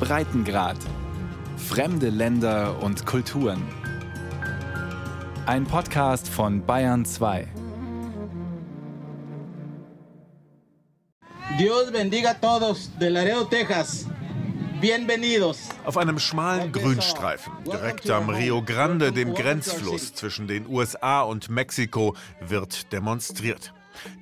Breitengrad. 0.00 0.76
Fremde 1.56 2.08
Länder 2.08 2.80
und 2.82 3.04
Kulturen. 3.04 3.62
Ein 5.46 5.64
Podcast 5.64 6.28
von 6.28 6.64
Bayern 6.64 7.04
2. 7.04 7.48
Dios 11.58 11.90
bendiga 11.90 12.30
a 12.30 12.34
todos 12.34 12.90
de 12.98 13.08
Laredo, 13.08 13.44
Texas. 13.44 14.06
Bienvenidos. 14.80 15.68
Auf 15.84 15.96
einem 15.96 16.18
schmalen 16.18 16.70
Grünstreifen, 16.70 17.52
direkt 17.66 18.08
am 18.10 18.30
Rio 18.30 18.62
Grande, 18.62 19.10
dem 19.10 19.34
Grenzfluss 19.34 20.14
zwischen 20.14 20.46
den 20.46 20.68
USA 20.68 21.22
und 21.22 21.50
Mexiko, 21.50 22.14
wird 22.40 22.92
demonstriert. 22.92 23.72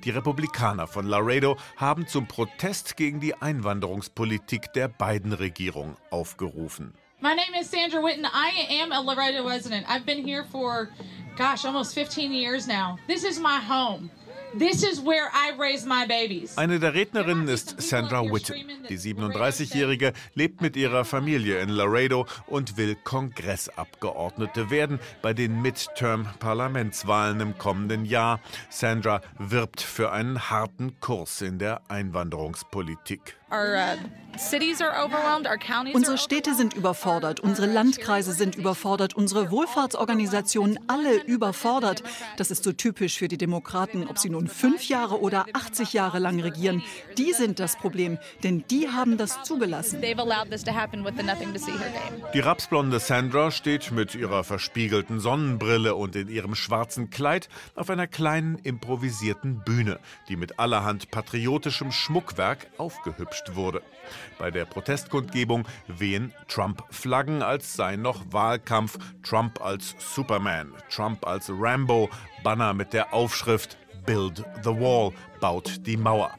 Die 0.03 0.09
Republikaner 0.09 0.87
von 0.87 1.05
Laredo 1.05 1.57
haben 1.75 2.07
zum 2.07 2.27
Protest 2.27 2.97
gegen 2.97 3.19
die 3.19 3.35
Einwanderungspolitik 3.35 4.73
der 4.73 4.87
beiden 4.87 5.33
Regierung 5.33 5.97
aufgerufen. 6.11 6.93
My 7.19 7.33
name 7.33 7.59
is 7.59 7.71
Sandra 7.71 7.99
Witten. 7.99 8.25
I 8.25 8.81
am 8.81 8.91
a 8.91 9.01
Laredo 9.01 9.43
resident. 9.47 9.87
I've 9.89 10.05
been 10.05 10.23
here 10.23 10.43
for, 10.51 10.89
gosh, 11.35 11.65
almost 11.65 11.95
15 11.95 12.31
years 12.31 12.67
now. 12.67 12.97
This 13.07 13.23
is 13.23 13.39
my 13.39 13.59
home. 13.59 14.11
This 14.57 14.81
is 14.81 14.99
where 14.99 15.29
I 15.33 15.51
raise 15.55 15.85
my 15.85 16.07
babies. 16.07 16.57
Eine 16.57 16.79
der 16.79 16.95
Rednerinnen 16.95 17.47
ist 17.47 17.79
Sandra 17.79 18.23
Witten. 18.23 18.55
Die 18.89 18.97
37-Jährige 18.97 20.13
lebt 20.33 20.61
mit 20.61 20.75
ihrer 20.75 21.05
Familie 21.05 21.59
in 21.59 21.69
Laredo 21.69 22.25
und 22.47 22.75
will 22.75 22.95
Kongressabgeordnete 22.95 24.71
werden 24.71 24.99
bei 25.21 25.33
den 25.33 25.61
Midterm-Parlamentswahlen 25.61 27.39
im 27.39 27.57
kommenden 27.59 28.05
Jahr. 28.05 28.39
Sandra 28.71 29.21
wirbt 29.37 29.81
für 29.81 30.11
einen 30.11 30.49
harten 30.49 30.99
Kurs 31.01 31.41
in 31.41 31.59
der 31.59 31.81
Einwanderungspolitik. 31.89 33.37
Uh, 33.49 33.95
unsere 35.93 36.17
Städte 36.17 36.53
sind 36.53 36.75
überfordert, 36.75 37.39
unsere 37.39 37.65
Landkreise 37.65 38.33
sind 38.33 38.55
überfordert, 38.55 39.15
unsere 39.15 39.49
Wohlfahrtsorganisationen 39.49 40.79
alle 40.87 41.23
überfordert. 41.23 42.03
Das 42.35 42.51
ist 42.51 42.63
so 42.63 42.73
typisch 42.73 43.17
für 43.17 43.29
die 43.29 43.37
Demokraten, 43.37 44.05
ob 44.07 44.17
sie 44.19 44.29
nun 44.29 44.47
fünf 44.47 44.87
Jahre 44.87 45.21
oder 45.21 45.45
80 45.53 45.93
Jahre 45.93 46.19
lang 46.19 46.39
regieren. 46.39 46.83
Die 47.17 47.33
sind 47.33 47.59
das 47.59 47.77
Problem, 47.77 48.19
denn 48.43 48.63
die 48.69 48.89
haben 48.89 49.17
das 49.17 49.41
zugelassen. 49.43 50.01
Die 52.33 52.39
rapsblonde 52.39 52.99
Sandra 52.99 53.51
steht 53.51 53.91
mit 53.91 54.13
ihrer 54.13 54.43
verspiegelten 54.43 55.19
Sonnenbrille 55.19 55.95
und 55.95 56.15
in 56.15 56.27
ihrem 56.27 56.53
schwarzen 56.53 57.09
Kleid 57.09 57.49
auf 57.75 57.89
einer 57.89 58.07
kleinen 58.07 58.57
improvisierten 58.59 59.63
Bühne, 59.63 59.99
die 60.27 60.35
mit 60.35 60.59
allerhand 60.59 61.09
patriotischem 61.09 61.91
Schmuckwerk 61.91 62.67
aufgehübscht 62.77 63.36
geklatscht 63.37 63.55
wurde. 63.55 63.81
Bei 64.37 64.51
der 64.51 64.65
Protestkundgebung 64.65 65.67
wehen 65.87 66.33
Trump-Flaggen, 66.47 67.41
als 67.41 67.73
sei 67.73 67.95
noch 67.95 68.23
Wahlkampf, 68.31 68.97
Trump 69.23 69.61
als 69.61 69.95
Superman, 69.99 70.73
Trump 70.89 71.25
als 71.25 71.49
Rambo, 71.49 72.09
Banner 72.43 72.73
mit 72.73 72.93
der 72.93 73.13
Aufschrift 73.13 73.77
Build 74.05 74.45
the 74.63 74.69
Wall, 74.69 75.11
baut 75.39 75.85
die 75.85 75.97
Mauer. 75.97 76.31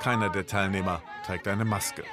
Keiner 0.00 0.28
der 0.30 0.46
Teilnehmer 0.46 1.02
trägt 1.24 1.48
eine 1.48 1.64
Maske. 1.64 2.04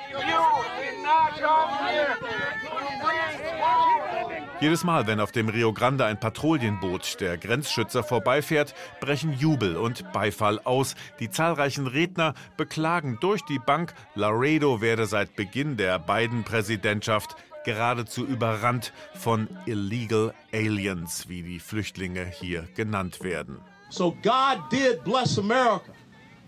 Jedes 4.63 4.85
Mal, 4.85 5.07
wenn 5.07 5.19
auf 5.19 5.33
dem 5.33 5.49
Rio 5.49 5.73
Grande 5.73 6.05
ein 6.05 6.17
Patrouillenboot 6.17 7.19
der 7.19 7.37
Grenzschützer 7.37 8.01
vorbeifährt, 8.01 8.73
brechen 9.01 9.33
Jubel 9.33 9.75
und 9.75 10.09
Beifall 10.13 10.57
aus. 10.63 10.95
Die 11.19 11.29
zahlreichen 11.29 11.85
Redner 11.85 12.33
beklagen 12.55 13.17
durch 13.19 13.41
die 13.41 13.59
Bank, 13.59 13.93
Laredo 14.15 14.79
werde 14.79 15.05
seit 15.05 15.35
Beginn 15.35 15.75
der 15.75 15.99
beiden 15.99 16.45
Präsidentschaft 16.45 17.35
geradezu 17.65 18.25
überrannt 18.25 18.93
von 19.15 19.49
Illegal 19.65 20.33
Aliens, 20.53 21.27
wie 21.27 21.43
die 21.43 21.59
Flüchtlinge 21.59 22.23
hier 22.25 22.65
genannt 22.73 23.21
werden. 23.21 23.57
So 23.89 24.15
God 24.23 24.71
did 24.71 25.03
bless 25.03 25.37
America. 25.37 25.91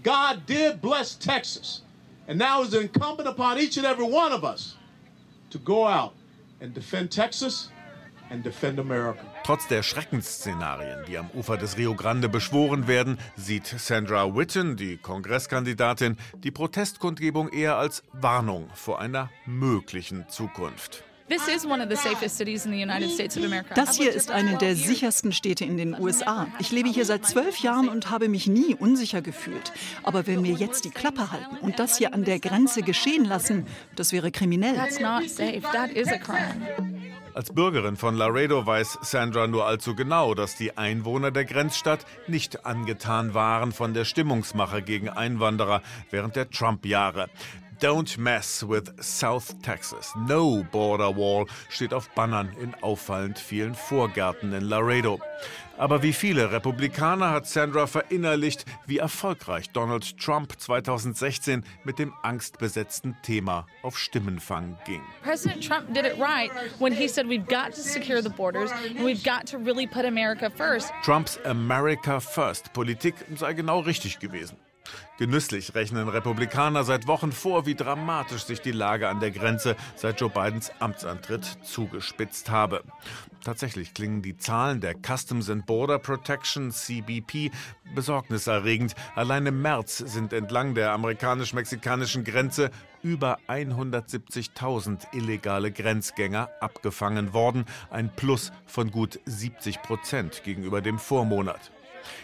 God 0.04 0.48
did 0.48 0.82
bless 0.82 1.20
Texas. 1.20 1.84
And 2.30 2.40
now 2.40 2.64
it's 2.64 2.74
incumbent 2.74 3.28
upon 3.28 3.60
each 3.60 3.76
and 3.76 3.86
every 3.86 4.06
one 4.06 4.32
of 4.32 4.46
us 4.46 4.78
to 5.50 5.60
go 5.60 5.86
out 5.86 6.14
and 6.62 6.74
defend 6.74 7.12
Texas 7.12 7.72
Trotz 9.44 9.68
der 9.68 9.84
Schreckensszenarien, 9.84 11.06
die 11.08 11.18
am 11.18 11.30
Ufer 11.32 11.58
des 11.58 11.78
Rio 11.78 11.96
Grande 11.96 12.30
beschworen 12.30 12.88
werden, 12.88 13.18
sieht 13.36 13.68
Sandra 13.68 14.36
Witten, 14.36 14.78
die 14.78 14.98
Kongresskandidatin, 14.98 16.18
die 16.44 16.52
Protestkundgebung 16.52 17.50
eher 17.50 17.78
als 17.78 18.04
Warnung 18.14 18.70
vor 18.74 19.00
einer 19.00 19.30
möglichen 19.46 20.28
Zukunft. 20.30 21.04
Das 21.28 21.46
hier 23.98 24.12
ist 24.12 24.32
eine 24.32 24.58
der 24.58 24.76
sichersten 24.76 25.32
Städte 25.32 25.66
in 25.66 25.78
den 25.78 26.00
USA. 26.00 26.48
Ich 26.60 26.72
lebe 26.72 26.90
hier 26.90 27.06
seit 27.06 27.26
zwölf 27.26 27.58
Jahren 27.60 27.90
und 27.90 28.12
habe 28.12 28.30
mich 28.30 28.46
nie 28.46 28.76
unsicher 28.76 29.24
gefühlt. 29.24 29.74
Aber 30.04 30.28
wenn 30.28 30.44
wir 30.44 30.54
jetzt 30.54 30.86
die 30.86 30.92
Klappe 30.92 31.32
halten 31.32 31.58
und 31.62 31.80
das 31.80 31.98
hier 31.98 32.14
an 32.14 32.26
der 32.26 32.40
Grenze 32.40 32.84
geschehen 32.84 33.26
lassen, 33.26 33.66
das 33.96 34.12
wäre 34.12 34.32
kriminell. 34.32 34.76
That's 34.76 35.00
not 35.00 35.28
safe. 35.28 35.62
That 35.74 35.92
is 35.92 36.10
a 36.10 36.18
crime. 36.18 36.62
Als 37.36 37.52
Bürgerin 37.52 37.98
von 37.98 38.16
Laredo 38.16 38.66
weiß 38.66 39.00
Sandra 39.02 39.46
nur 39.48 39.66
allzu 39.66 39.94
genau, 39.94 40.36
dass 40.36 40.56
die 40.56 40.78
Einwohner 40.78 41.32
der 41.32 41.44
Grenzstadt 41.44 42.06
nicht 42.28 42.66
angetan 42.66 43.34
waren 43.34 43.74
von 43.74 43.94
der 43.94 44.06
Stimmungsmache 44.06 44.82
gegen 44.82 45.10
Einwanderer 45.10 45.82
während 46.12 46.38
der 46.38 46.50
Trump-Jahre. 46.50 47.30
Don't 47.80 48.18
mess 48.18 48.64
with 48.64 48.94
South 49.02 49.62
Texas. 49.62 50.14
No 50.28 50.64
border 50.72 51.10
wall 51.10 51.46
steht 51.70 51.94
auf 51.94 52.10
Bannern 52.16 52.54
in 52.62 52.74
auffallend 52.76 53.38
vielen 53.38 53.76
Vorgärten 53.76 54.54
in 54.54 54.70
Laredo. 54.70 55.20
Aber 55.78 56.02
wie 56.02 56.14
viele 56.14 56.54
Republikaner 56.54 57.32
hat 57.32 57.48
Sandra 57.48 57.86
verinnerlicht, 57.86 58.66
wie 58.86 59.00
erfolgreich 59.00 59.72
Donald 59.72 60.18
Trump 60.18 60.54
2016 60.58 61.66
mit 61.84 62.00
dem 62.00 62.14
angstbesetzten 62.24 63.18
Thema 63.24 63.66
auf 63.84 63.98
Stimmenfang 63.98 64.78
ging. 64.86 65.02
President 65.22 65.62
Trump 65.62 65.94
did 65.94 66.06
it 66.06 66.18
right 66.18 66.52
when 66.80 66.94
he 66.94 67.10
said 67.10 67.28
we've 67.28 67.48
got 67.48 67.74
to 67.74 67.82
secure 67.82 68.22
the 68.22 68.30
borders 68.30 68.72
and 68.72 69.04
we've 69.04 69.24
got 69.24 69.46
to 69.46 69.58
really 69.58 69.86
put 69.86 70.06
America 70.06 70.50
first. 70.50 70.94
Trumps 71.04 71.38
America 71.44 72.22
First 72.22 72.72
Politik 72.72 73.16
sei 73.36 73.54
genau 73.54 73.80
richtig 73.80 74.20
gewesen. 74.20 74.58
Genüsslich 75.18 75.76
rechnen 75.76 76.10
Republikaner 76.10 76.84
seit 76.84 77.08
Wochen 77.08 77.32
vor, 77.32 77.66
wie 77.66 77.76
dramatisch 77.76 78.44
sich 78.44 78.62
die 78.62 78.72
Lage 78.72 79.08
an 79.08 79.20
der 79.20 79.32
Grenze 79.32 79.76
seit 79.96 80.20
Joe 80.20 80.30
Bidens 80.30 80.72
Amtsantritt 80.80 81.46
zugespitzt 81.64 82.50
habe. 82.50 82.84
Tatsächlich 83.44 83.94
klingen 83.94 84.22
die 84.22 84.38
Zahlen 84.38 84.82
der 84.82 84.96
Customs 84.96 85.50
and 85.50 85.66
Border 85.66 86.00
Protection 86.00 86.72
CBP 86.72 87.52
besorgniserregend. 87.94 88.96
Allein 89.16 89.46
im 89.46 89.62
März 89.62 90.00
sind 90.00 90.34
entlang 90.34 90.76
der 90.76 90.92
amerikanisch-mexikanischen 90.92 92.24
Grenze 92.24 92.72
über 93.04 93.38
170.000 93.48 95.14
illegale 95.14 95.72
Grenzgänger 95.72 96.50
abgefangen 96.60 97.34
worden, 97.34 97.66
ein 97.92 98.14
Plus 98.16 98.52
von 98.66 98.90
gut 98.90 99.20
70 99.26 99.82
Prozent 99.84 100.44
gegenüber 100.44 100.82
dem 100.82 100.98
Vormonat. 100.98 101.72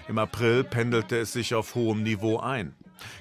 Im 0.08 0.18
April 0.18 0.64
pendelte 0.64 1.18
es 1.18 1.34
sich 1.34 1.54
auf 1.56 1.76
hohem 1.76 2.04
Niveau 2.04 2.40
ein. 2.40 2.76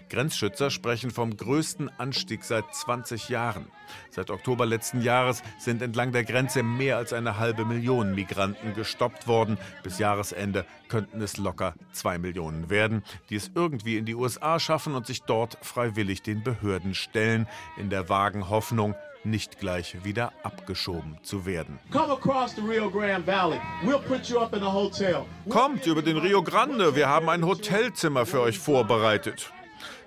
Grenzschützer 0.09 0.71
sprechen 0.71 1.10
vom 1.10 1.37
größten 1.37 1.91
Anstieg 1.98 2.44
seit 2.44 2.75
20 2.75 3.28
Jahren. 3.28 3.66
Seit 4.10 4.31
Oktober 4.31 4.66
letzten 4.66 5.03
Jahres 5.03 5.43
sind 5.59 5.82
entlang 5.82 6.12
der 6.12 6.25
Grenze 6.25 6.62
mehr 6.62 6.97
als 6.97 7.12
eine 7.12 7.38
halbe 7.38 7.65
Million 7.65 8.15
Migranten 8.15 8.75
gestoppt 8.75 9.26
worden. 9.26 9.59
Bis 9.82 9.98
Jahresende 9.98 10.65
könnten 10.88 11.21
es 11.21 11.37
locker 11.37 11.75
zwei 11.93 12.19
Millionen 12.19 12.71
werden, 12.71 13.03
die 13.31 13.37
es 13.37 13.50
irgendwie 13.54 13.97
in 13.97 14.04
die 14.04 14.15
USA 14.15 14.59
schaffen 14.59 14.94
und 14.94 15.06
sich 15.06 15.22
dort 15.22 15.59
freiwillig 15.62 16.22
den 16.22 16.42
Behörden 16.42 16.94
stellen, 16.94 17.47
in 17.77 17.91
der 17.91 18.09
vagen 18.09 18.48
Hoffnung, 18.48 18.94
nicht 19.25 19.59
gleich 19.59 20.05
wieder 20.05 20.33
abgeschoben 20.43 21.19
zu 21.22 21.47
werden. 21.47 21.78
Kommt 25.49 25.87
über 25.87 26.03
den 26.03 26.17
Rio 26.17 26.43
Grande, 26.43 26.95
wir 26.97 27.09
haben 27.09 27.28
ein 27.28 27.45
Hotelzimmer 27.45 28.27
für 28.27 28.41
euch 28.41 28.59
vorbereitet. 28.59 29.53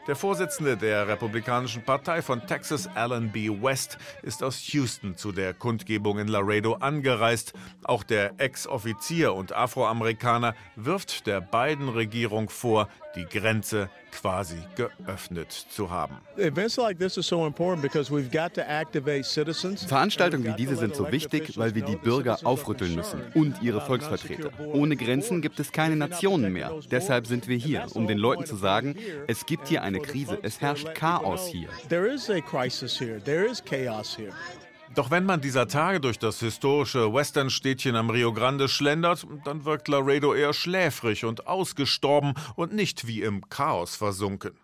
Der 0.06 0.18
Vorsitzende 0.18 0.76
der 0.76 1.08
Republikanischen 1.08 1.82
Partei 1.82 2.22
von 2.22 2.46
Texas, 2.46 2.90
Alan 2.94 3.32
B. 3.32 3.50
West, 3.50 3.98
ist 4.22 4.44
aus 4.44 4.60
Houston 4.74 5.16
zu 5.16 5.32
der 5.32 5.54
Kundgebung 5.54 6.20
in 6.20 6.28
Laredo 6.28 6.74
angereist. 6.74 7.54
Auch 7.86 8.04
der 8.04 8.34
Ex-Offizier 8.38 9.34
und 9.34 9.54
Afroamerikaner 9.54 10.56
wirft 10.76 11.26
der 11.26 11.40
beiden 11.40 11.88
Regierung 11.88 12.50
vor, 12.50 12.90
die 13.16 13.26
Grenze 13.26 13.90
quasi 14.12 14.58
geöffnet 14.76 15.52
zu 15.52 15.90
haben. 15.90 16.18
Veranstaltungen 19.86 20.46
wie 20.46 20.54
diese 20.54 20.76
sind 20.76 20.96
so 20.96 21.12
wichtig, 21.12 21.58
weil 21.58 21.76
wir 21.76 21.84
die 21.84 21.96
Bürger 21.96 22.40
aufrütteln 22.44 22.96
müssen 22.96 23.22
und 23.34 23.62
ihre 23.62 23.82
Volksvertreter. 23.82 24.52
Ohne 24.74 24.96
Grenzen 24.96 25.42
gibt 25.42 25.60
es 25.60 25.72
keine 25.72 25.96
Nationen 25.96 26.54
mehr. 26.54 26.72
Deshalb 26.92 27.28
sind 27.28 27.48
wir 27.48 27.58
hier, 27.58 27.86
um 27.94 28.08
den 28.08 28.18
Leuten 28.18 28.46
zu 28.46 28.56
sagen, 28.56 28.96
es 29.28 29.46
gibt 29.46 29.68
hier 29.68 29.82
eine 29.94 30.02
Krise, 30.04 30.40
es 30.42 30.60
herrscht 30.62 30.94
Chaos 30.96 31.48
hier. 31.48 31.70
There 31.90 32.08
is 32.08 32.30
a 32.30 32.42
crisis 32.42 33.00
here. 33.00 33.22
There 33.24 33.46
is 33.46 33.64
chaos 33.64 34.18
here. 34.18 34.34
Doch 34.96 35.10
wenn 35.10 35.26
man 35.26 35.42
dieser 35.42 35.68
Tage 35.68 36.00
durch 36.00 36.20
das 36.20 36.40
historische 36.40 37.12
Westernstädtchen 37.14 37.96
am 37.96 38.12
Rio 38.12 38.32
Grande 38.32 38.68
schlendert, 38.68 39.26
dann 39.44 39.66
wirkt 39.66 39.88
Laredo 39.88 40.36
eher 40.36 40.54
schläfrig 40.54 41.26
und 41.26 41.48
ausgestorben 41.48 42.34
und 42.56 42.74
nicht 42.74 43.08
wie 43.08 43.24
im 43.24 43.50
Chaos 43.50 43.96
versunken. 43.96 44.60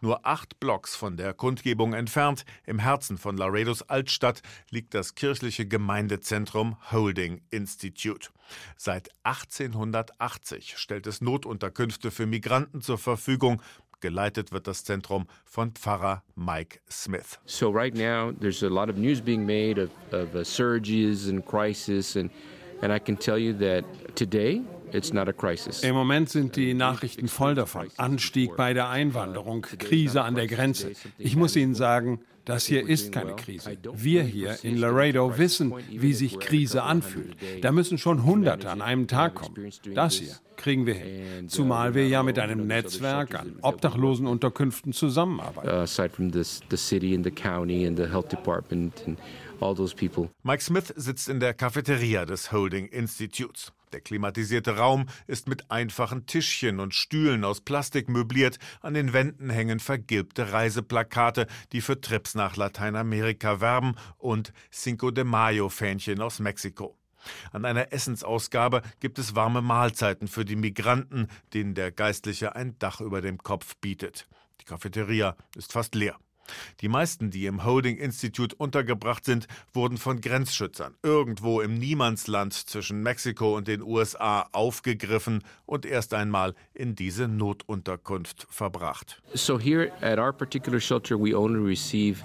Nur 0.00 0.26
acht 0.26 0.58
Blocks 0.58 0.96
von 0.96 1.16
der 1.16 1.34
Kundgebung 1.34 1.94
entfernt, 1.94 2.44
im 2.66 2.80
Herzen 2.80 3.18
von 3.18 3.36
Laredos 3.36 3.82
Altstadt, 3.82 4.42
liegt 4.70 4.94
das 4.94 5.14
kirchliche 5.14 5.66
Gemeindezentrum 5.66 6.76
Holding 6.90 7.42
Institute. 7.50 8.30
Seit 8.76 9.10
1880 9.22 10.76
stellt 10.78 11.06
es 11.06 11.20
Notunterkünfte 11.20 12.10
für 12.10 12.26
Migranten 12.26 12.80
zur 12.80 12.98
Verfügung. 12.98 13.62
Geleitet 14.00 14.52
wird 14.52 14.66
das 14.66 14.84
Zentrum 14.84 15.26
von 15.44 15.72
Pfarrer 15.72 16.22
Mike 16.34 16.80
Smith. 16.90 17.38
So 17.46 17.70
right 17.70 17.94
now 17.94 18.32
there's 18.32 18.62
a 18.62 18.68
lot 18.68 18.88
of 18.88 18.96
news 18.96 19.20
being 19.20 19.44
made 19.44 19.80
of, 19.80 19.90
of 20.12 20.34
uh, 20.34 20.44
surges 20.44 21.28
and 21.28 21.44
crisis 21.44 22.16
and 22.16 22.30
and 22.82 22.92
I 22.92 22.98
can 22.98 23.18
tell 23.18 23.38
you 23.38 23.52
that 23.58 23.84
today 24.16 24.62
it's 24.92 25.12
not 25.12 25.28
a 25.28 25.32
crisis. 25.32 25.82
Im 25.82 25.94
Moment 25.94 26.30
sind 26.30 26.56
die 26.56 26.74
Nachrichten 26.74 27.28
voll 27.28 27.54
davon. 27.54 27.88
Anstieg 27.96 28.56
bei 28.56 28.72
der 28.72 28.88
Einwanderung, 28.88 29.62
Krise 29.62 30.22
an 30.22 30.34
der 30.34 30.46
Grenze. 30.46 30.92
Ich 31.18 31.36
muss 31.36 31.56
Ihnen 31.56 31.74
sagen, 31.74 32.20
das 32.50 32.66
hier 32.66 32.88
ist 32.88 33.12
keine 33.12 33.36
Krise. 33.36 33.76
Wir 33.94 34.22
hier 34.22 34.58
in 34.62 34.76
Laredo 34.76 35.38
wissen, 35.38 35.72
wie 35.88 36.12
sich 36.12 36.38
Krise 36.40 36.82
anfühlt. 36.82 37.36
Da 37.62 37.72
müssen 37.72 37.96
schon 37.96 38.24
Hunderte 38.24 38.70
an 38.70 38.82
einem 38.82 39.06
Tag 39.06 39.36
kommen. 39.36 39.70
Das 39.94 40.14
hier 40.14 40.34
kriegen 40.56 40.84
wir 40.84 40.94
hin. 40.94 41.48
Zumal 41.48 41.94
wir 41.94 42.06
ja 42.06 42.22
mit 42.22 42.38
einem 42.38 42.66
Netzwerk 42.66 43.34
an 43.34 43.56
Obdachlosenunterkünften 43.62 44.92
zusammenarbeiten. 44.92 45.68
Aside 45.68 46.10
from 46.10 46.32
this, 46.32 46.60
the 46.70 46.76
city 46.76 47.14
and 47.14 47.24
the 47.24 47.30
county 47.30 47.86
and 47.86 47.96
the 47.96 48.06
health 48.06 48.28
department 48.28 49.02
and 49.06 49.18
all 49.60 49.74
those 49.74 49.94
people. 49.94 50.28
Mike 50.42 50.62
Smith 50.62 50.92
sitzt 50.96 51.28
in 51.28 51.40
der 51.40 51.54
Cafeteria 51.54 52.26
des 52.26 52.52
Holding 52.52 52.86
Institutes. 52.88 53.72
Der 53.92 54.00
klimatisierte 54.00 54.76
Raum 54.76 55.06
ist 55.26 55.48
mit 55.48 55.70
einfachen 55.70 56.26
Tischchen 56.26 56.78
und 56.78 56.94
Stühlen 56.94 57.44
aus 57.44 57.60
Plastik 57.60 58.08
möbliert. 58.08 58.58
An 58.80 58.94
den 58.94 59.12
Wänden 59.12 59.50
hängen 59.50 59.80
vergilbte 59.80 60.52
Reiseplakate, 60.52 61.46
die 61.72 61.80
für 61.80 62.00
Trips 62.00 62.34
nach 62.34 62.56
Lateinamerika 62.56 63.60
werben 63.60 63.96
und 64.16 64.52
Cinco 64.72 65.10
de 65.10 65.24
Mayo-Fähnchen 65.24 66.20
aus 66.20 66.38
Mexiko. 66.38 66.96
An 67.52 67.64
einer 67.64 67.92
Essensausgabe 67.92 68.82
gibt 69.00 69.18
es 69.18 69.34
warme 69.34 69.60
Mahlzeiten 69.60 70.28
für 70.28 70.44
die 70.44 70.56
Migranten, 70.56 71.28
denen 71.52 71.74
der 71.74 71.92
Geistliche 71.92 72.54
ein 72.54 72.78
Dach 72.78 73.00
über 73.00 73.20
dem 73.20 73.38
Kopf 73.38 73.76
bietet. 73.76 74.26
Die 74.60 74.64
Cafeteria 74.64 75.36
ist 75.56 75.72
fast 75.72 75.94
leer. 75.94 76.16
Die 76.80 76.88
meisten, 76.88 77.30
die 77.30 77.46
im 77.46 77.64
Holding 77.64 77.96
Institute 77.96 78.54
untergebracht 78.56 79.24
sind, 79.24 79.46
wurden 79.72 79.98
von 79.98 80.20
Grenzschützern 80.20 80.94
irgendwo 81.02 81.60
im 81.60 81.74
Niemandsland 81.74 82.54
zwischen 82.54 83.02
Mexiko 83.02 83.56
und 83.56 83.68
den 83.68 83.82
USA 83.82 84.48
aufgegriffen 84.52 85.42
und 85.66 85.86
erst 85.86 86.14
einmal 86.14 86.54
in 86.74 86.94
diese 86.94 87.28
Notunterkunft 87.28 88.46
verbracht. 88.50 89.22
So 89.34 89.58
here 89.58 89.92
at 90.00 90.18
our 90.18 90.32
particular 90.32 90.80
shelter 90.80 91.18
we 91.18 91.36
only 91.36 91.60
receive 91.60 92.24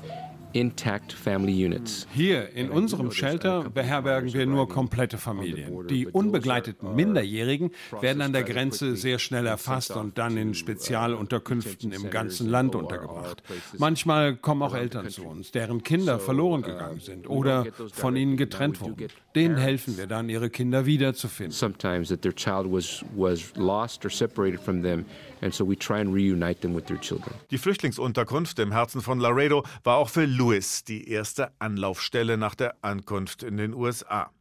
intact 0.56 1.12
family 1.12 1.66
units. 1.66 2.08
Hier 2.14 2.50
in 2.52 2.70
unserem 2.70 3.12
Shelter 3.12 3.70
beherbergen 3.70 4.34
wir 4.34 4.46
nur 4.46 4.70
komplette 4.70 5.18
Familien. 5.18 5.86
Die 5.88 6.08
unbegleiteten 6.08 6.96
Minderjährigen 6.96 7.72
werden 8.00 8.22
an 8.22 8.32
der 8.32 8.44
Grenze 8.44 8.96
sehr 8.96 9.20
schnell 9.20 9.46
erfasst 9.46 9.92
und 9.92 10.18
dann 10.18 10.38
in 10.38 10.54
Spezialunterkünften 10.54 11.92
im 11.92 12.10
ganzen 12.10 12.48
Land 12.50 12.74
untergebracht. 12.74 13.44
Manchmal 13.78 14.38
kommen 14.38 14.62
auch 14.62 14.74
Eltern 14.74 15.10
zu 15.10 15.26
uns, 15.26 15.52
deren 15.52 15.84
Kinder 15.84 16.20
verloren 16.20 16.62
gegangen 16.62 17.02
sind 17.02 17.30
oder 17.30 17.66
von 17.92 18.16
ihnen 18.16 18.38
getrennt 18.38 18.80
wurden. 18.80 19.10
Denen 19.36 19.58
helfen 19.58 19.98
wir 19.98 20.08
dann, 20.08 20.30
ihre 20.30 20.50
Kinder 20.50 20.86
wiederzufinden. 20.86 21.52
Sometimes 21.52 22.08
that 22.08 22.22
their 22.22 22.34
child 22.34 22.72
was 22.72 23.04
was 23.16 23.54
lost 23.56 24.06
or 24.06 24.10
separated 24.10 24.62
from 24.62 24.82
them 24.82 25.06
and 25.42 25.54
so 25.54 25.68
we 25.68 25.76
try 25.76 26.00
and 26.00 26.14
reunite 26.14 26.62
them 26.62 26.74
with 26.74 26.86
their 26.86 27.00
children. 27.00 27.34
Die 27.52 27.58
Flüchtlingsunterkunft 27.58 28.58
im 28.60 28.72
Herzen 28.72 29.02
von 29.02 29.20
Laredo 29.20 29.64
war 29.84 29.98
auch 29.98 30.10
für 30.10 30.26
Louis 30.26 30.86
die 30.86 31.10
erste 31.10 31.52
Anlaufstelle 31.60 32.38
nach 32.38 32.56
der 32.56 32.76
Ankunft 32.82 33.44
in 33.44 33.58
den 33.58 33.74
USA. 33.74 34.32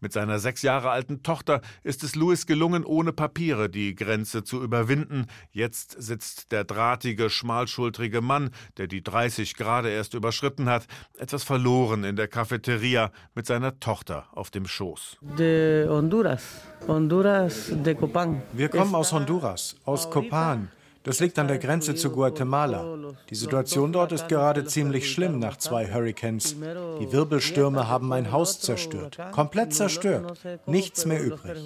Mit 0.00 0.12
seiner 0.12 0.38
sechs 0.38 0.62
Jahre 0.62 0.90
alten 0.90 1.22
Tochter 1.22 1.60
ist 1.82 2.02
es 2.04 2.14
Louis 2.14 2.46
gelungen, 2.46 2.84
ohne 2.84 3.12
Papiere 3.12 3.68
die 3.68 3.94
Grenze 3.94 4.44
zu 4.44 4.62
überwinden. 4.62 5.26
Jetzt 5.50 5.96
sitzt 6.00 6.52
der 6.52 6.64
drahtige, 6.64 7.30
schmalschultrige 7.30 8.20
Mann, 8.20 8.50
der 8.76 8.86
die 8.86 9.02
30 9.02 9.54
gerade 9.54 9.90
erst 9.90 10.14
überschritten 10.14 10.68
hat, 10.68 10.86
etwas 11.18 11.44
verloren 11.44 12.04
in 12.04 12.16
der 12.16 12.28
Cafeteria 12.28 13.10
mit 13.34 13.46
seiner 13.46 13.78
Tochter 13.80 14.26
auf 14.32 14.50
dem 14.50 14.66
Schoß. 14.66 15.18
De 15.38 15.88
Honduras. 15.88 16.62
Honduras 16.86 17.72
de 17.72 17.94
Copan. 17.94 18.42
Wir 18.52 18.68
kommen 18.68 18.94
aus 18.94 19.12
Honduras, 19.12 19.76
aus 19.84 20.10
Copan. 20.10 20.70
Das 21.08 21.20
liegt 21.20 21.38
an 21.38 21.48
der 21.48 21.56
Grenze 21.56 21.94
zu 21.94 22.10
Guatemala. 22.10 22.84
Die 23.30 23.34
Situation 23.34 23.94
dort 23.94 24.12
ist 24.12 24.28
gerade 24.28 24.66
ziemlich 24.66 25.10
schlimm 25.10 25.38
nach 25.38 25.56
zwei 25.56 25.90
Hurricanes. 25.90 26.54
Die 27.00 27.10
Wirbelstürme 27.10 27.88
haben 27.88 28.08
mein 28.08 28.30
Haus 28.30 28.60
zerstört. 28.60 29.16
Komplett 29.32 29.72
zerstört. 29.72 30.38
Nichts 30.66 31.06
mehr 31.06 31.24
übrig. 31.24 31.56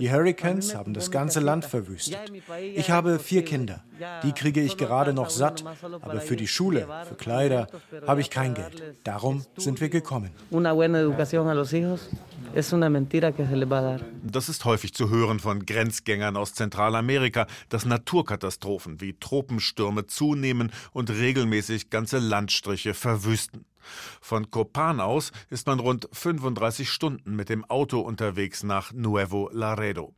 Die 0.00 0.10
Hurricanes 0.10 0.74
haben 0.74 0.94
das 0.94 1.10
ganze 1.10 1.40
Land 1.40 1.66
verwüstet. 1.66 2.32
Ich 2.74 2.90
habe 2.90 3.18
vier 3.18 3.44
Kinder. 3.44 3.80
Die 4.22 4.32
kriege 4.32 4.62
ich 4.62 4.78
gerade 4.78 5.12
noch 5.12 5.28
satt. 5.28 5.62
Aber 6.00 6.22
für 6.22 6.36
die 6.36 6.48
Schule, 6.48 6.88
für 7.06 7.16
Kleider 7.16 7.66
habe 8.06 8.22
ich 8.22 8.30
kein 8.30 8.54
Geld. 8.54 8.82
Darum 9.04 9.44
sind 9.58 9.78
wir 9.82 9.90
gekommen. 9.90 10.30
Una 10.50 10.72
buena 10.72 11.00
educación 11.00 11.48
a 11.48 11.52
los 11.52 11.70
hijos 11.70 12.08
Das 14.22 14.48
ist 14.48 14.64
häufig 14.64 14.94
zu 14.94 15.10
hören 15.10 15.40
von 15.40 15.66
Grenzgängern 15.66 16.38
aus 16.38 16.54
Zentralamerika, 16.54 17.46
dass 17.68 17.84
Naturkatastrophen 17.84 19.02
wie 19.02 19.12
Tropenstürme 19.12 20.06
zunehmen 20.06 20.72
und 20.92 21.10
regelmäßig 21.10 21.90
ganze 21.90 22.18
Landstriche 22.18 22.94
verwüsten. 22.94 23.66
Von 24.22 24.50
Copan 24.50 25.00
aus 25.00 25.32
ist 25.50 25.66
man 25.66 25.80
rund 25.80 26.08
35 26.12 26.90
Stunden 26.90 27.36
mit 27.36 27.50
dem 27.50 27.64
Auto 27.66 28.00
unterwegs 28.00 28.62
nach 28.62 28.90
Nuevo 28.92 29.50
Laredo. 29.52 30.14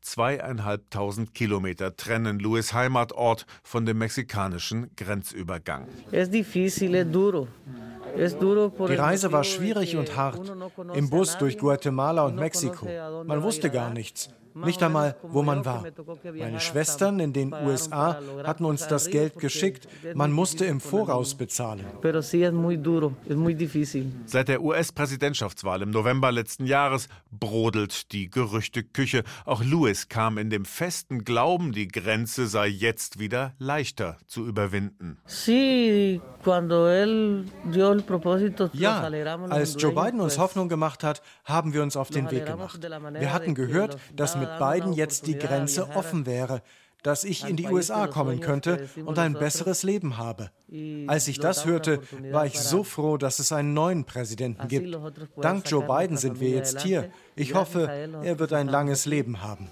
Zweieinhalbtausend 0.00 1.34
Kilometer 1.34 1.96
trennen 1.96 2.38
Louis 2.38 2.72
Heimatort 2.72 3.46
von 3.62 3.86
dem 3.86 3.98
mexikanischen 3.98 4.90
Grenzübergang. 4.96 5.86
Es 6.10 6.30
difícil, 6.30 6.94
es 6.94 7.10
duro. 7.10 7.48
Die 8.16 8.94
Reise 8.94 9.32
war 9.32 9.44
schwierig 9.44 9.96
und 9.96 10.16
hart. 10.16 10.52
Im 10.94 11.08
Bus 11.08 11.38
durch 11.38 11.58
Guatemala 11.58 12.26
und 12.26 12.36
Mexiko. 12.36 12.86
Man 13.24 13.42
wusste 13.42 13.70
gar 13.70 13.90
nichts. 13.90 14.28
Nicht 14.54 14.82
einmal, 14.82 15.16
wo 15.22 15.42
man 15.42 15.64
war. 15.64 15.84
Meine 16.34 16.60
Schwestern 16.60 17.20
in 17.20 17.32
den 17.32 17.52
USA 17.52 18.18
hatten 18.44 18.64
uns 18.64 18.86
das 18.86 19.08
Geld 19.10 19.38
geschickt. 19.38 19.88
Man 20.14 20.32
musste 20.32 20.64
im 20.64 20.80
Voraus 20.80 21.34
bezahlen. 21.34 21.84
Seit 24.26 24.48
der 24.48 24.62
US-Präsidentschaftswahl 24.62 25.82
im 25.82 25.90
November 25.90 26.32
letzten 26.32 26.66
Jahres 26.66 27.08
brodelt 27.30 28.12
die 28.12 28.30
Gerüchteküche. 28.30 29.22
Auch 29.44 29.62
Lewis 29.62 30.08
kam 30.08 30.38
in 30.38 30.50
dem 30.50 30.64
festen 30.64 31.24
Glauben, 31.24 31.72
die 31.72 31.88
Grenze 31.88 32.46
sei 32.46 32.68
jetzt 32.68 33.18
wieder 33.18 33.54
leichter 33.58 34.16
zu 34.26 34.46
überwinden. 34.46 35.18
Ja, 38.72 39.00
als 39.50 39.76
Joe 39.80 39.92
Biden 39.92 40.20
uns 40.20 40.38
Hoffnung 40.38 40.68
gemacht 40.68 41.04
hat, 41.04 41.22
haben 41.44 41.72
wir 41.72 41.82
uns 41.82 41.96
auf 41.96 42.10
den 42.10 42.30
Weg 42.30 42.46
gemacht. 42.46 42.80
Wir 42.82 43.32
hatten 43.32 43.54
gehört, 43.54 43.98
dass 44.14 44.38
mit 44.42 44.58
Biden 44.58 44.92
jetzt 44.92 45.26
die 45.26 45.38
Grenze 45.38 45.88
offen 45.90 46.26
wäre, 46.26 46.62
dass 47.02 47.24
ich 47.24 47.48
in 47.48 47.56
die 47.56 47.66
USA 47.66 48.06
kommen 48.06 48.40
könnte 48.40 48.88
und 49.04 49.18
ein 49.18 49.34
besseres 49.34 49.82
Leben 49.82 50.16
habe. 50.16 50.50
Als 51.06 51.28
ich 51.28 51.38
das 51.38 51.66
hörte, 51.66 52.00
war 52.30 52.46
ich 52.46 52.58
so 52.58 52.82
froh, 52.82 53.18
dass 53.18 53.38
es 53.38 53.52
einen 53.52 53.74
neuen 53.74 54.04
Präsidenten 54.04 54.68
gibt. 54.68 54.96
Dank 55.36 55.70
Joe 55.70 55.86
Biden 55.86 56.16
sind 56.16 56.40
wir 56.40 56.48
jetzt 56.48 56.80
hier. 56.80 57.10
Ich 57.34 57.54
hoffe, 57.54 57.88
er 58.22 58.38
wird 58.38 58.52
ein 58.52 58.68
langes 58.68 59.06
Leben 59.06 59.42
haben. 59.42 59.66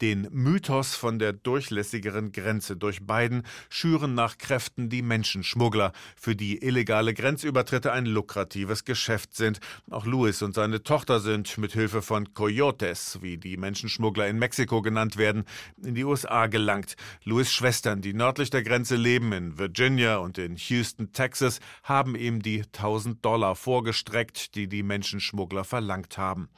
Den 0.00 0.28
Mythos 0.30 0.94
von 0.94 1.18
der 1.18 1.32
durchlässigeren 1.32 2.32
Grenze 2.32 2.76
durch 2.76 3.06
Biden 3.06 3.42
schüren 3.68 4.14
nach 4.14 4.38
Kräften 4.38 4.88
die 4.88 5.02
Menschenschmuggler, 5.02 5.92
für 6.16 6.34
die 6.36 6.62
illegale 6.62 7.14
Grenzübertritte 7.14 7.92
ein 7.92 8.06
lukratives 8.06 8.84
Geschäft 8.84 9.34
sind. 9.34 9.60
Auch 9.90 10.06
Luis 10.06 10.42
und 10.42 10.54
seine 10.54 10.82
Tochter 10.82 11.20
sind 11.20 11.58
mit 11.58 11.72
Hilfe 11.72 12.02
von 12.02 12.34
Coyotes, 12.34 13.18
wie 13.22 13.38
die 13.38 13.56
Menschenschmuggler 13.56 14.28
in 14.28 14.38
Mexiko 14.38 14.82
genannt 14.82 15.16
werden, 15.16 15.44
in 15.82 15.94
die 15.94 16.04
USA 16.04 16.46
gelangt. 16.46 16.96
Louis 17.24 17.52
Schwestern, 17.52 18.02
die 18.02 18.12
nördlich 18.12 18.50
der 18.50 18.62
Grenze 18.62 18.96
leben, 18.96 19.32
in 19.32 19.58
Virginia 19.58 20.16
und 20.16 20.38
in 20.38 20.56
Houston, 20.56 21.12
Texas, 21.12 21.60
haben 21.82 22.14
ihm 22.16 22.42
die 22.42 22.62
1000 22.62 23.24
Dollar 23.24 23.56
vorgestreckt, 23.56 24.54
die 24.54 24.68
die 24.68 24.82
Menschenschmuggler 24.82 25.64
verlangt 25.64 26.18
haben. 26.18 26.48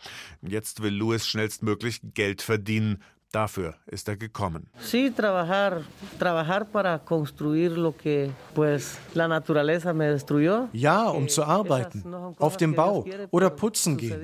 Jetzt 0.42 0.82
will 0.82 0.94
Louis 0.94 1.26
schnellstmöglich 1.26 2.00
Geld 2.14 2.42
verdienen. 2.42 3.02
Dafür 3.34 3.74
ist 3.86 4.06
er 4.06 4.16
gekommen. 4.16 4.68
Sí, 4.78 5.10
trabajar, 5.10 5.82
trabajar 6.20 6.64
para 6.64 6.96
construir 7.00 7.72
lo 7.72 7.90
que 7.90 8.30
pues 8.54 8.96
la 9.12 9.26
naturaleza 9.26 9.92
me 9.92 10.08
destruyó. 10.08 10.68
Ja, 10.72 11.08
um 11.08 11.28
zu 11.28 11.42
arbeiten, 11.42 12.04
auf 12.38 12.56
dem 12.56 12.76
Bau 12.76 13.04
oder 13.32 13.50
putzen 13.50 13.96
gehen. 13.96 14.20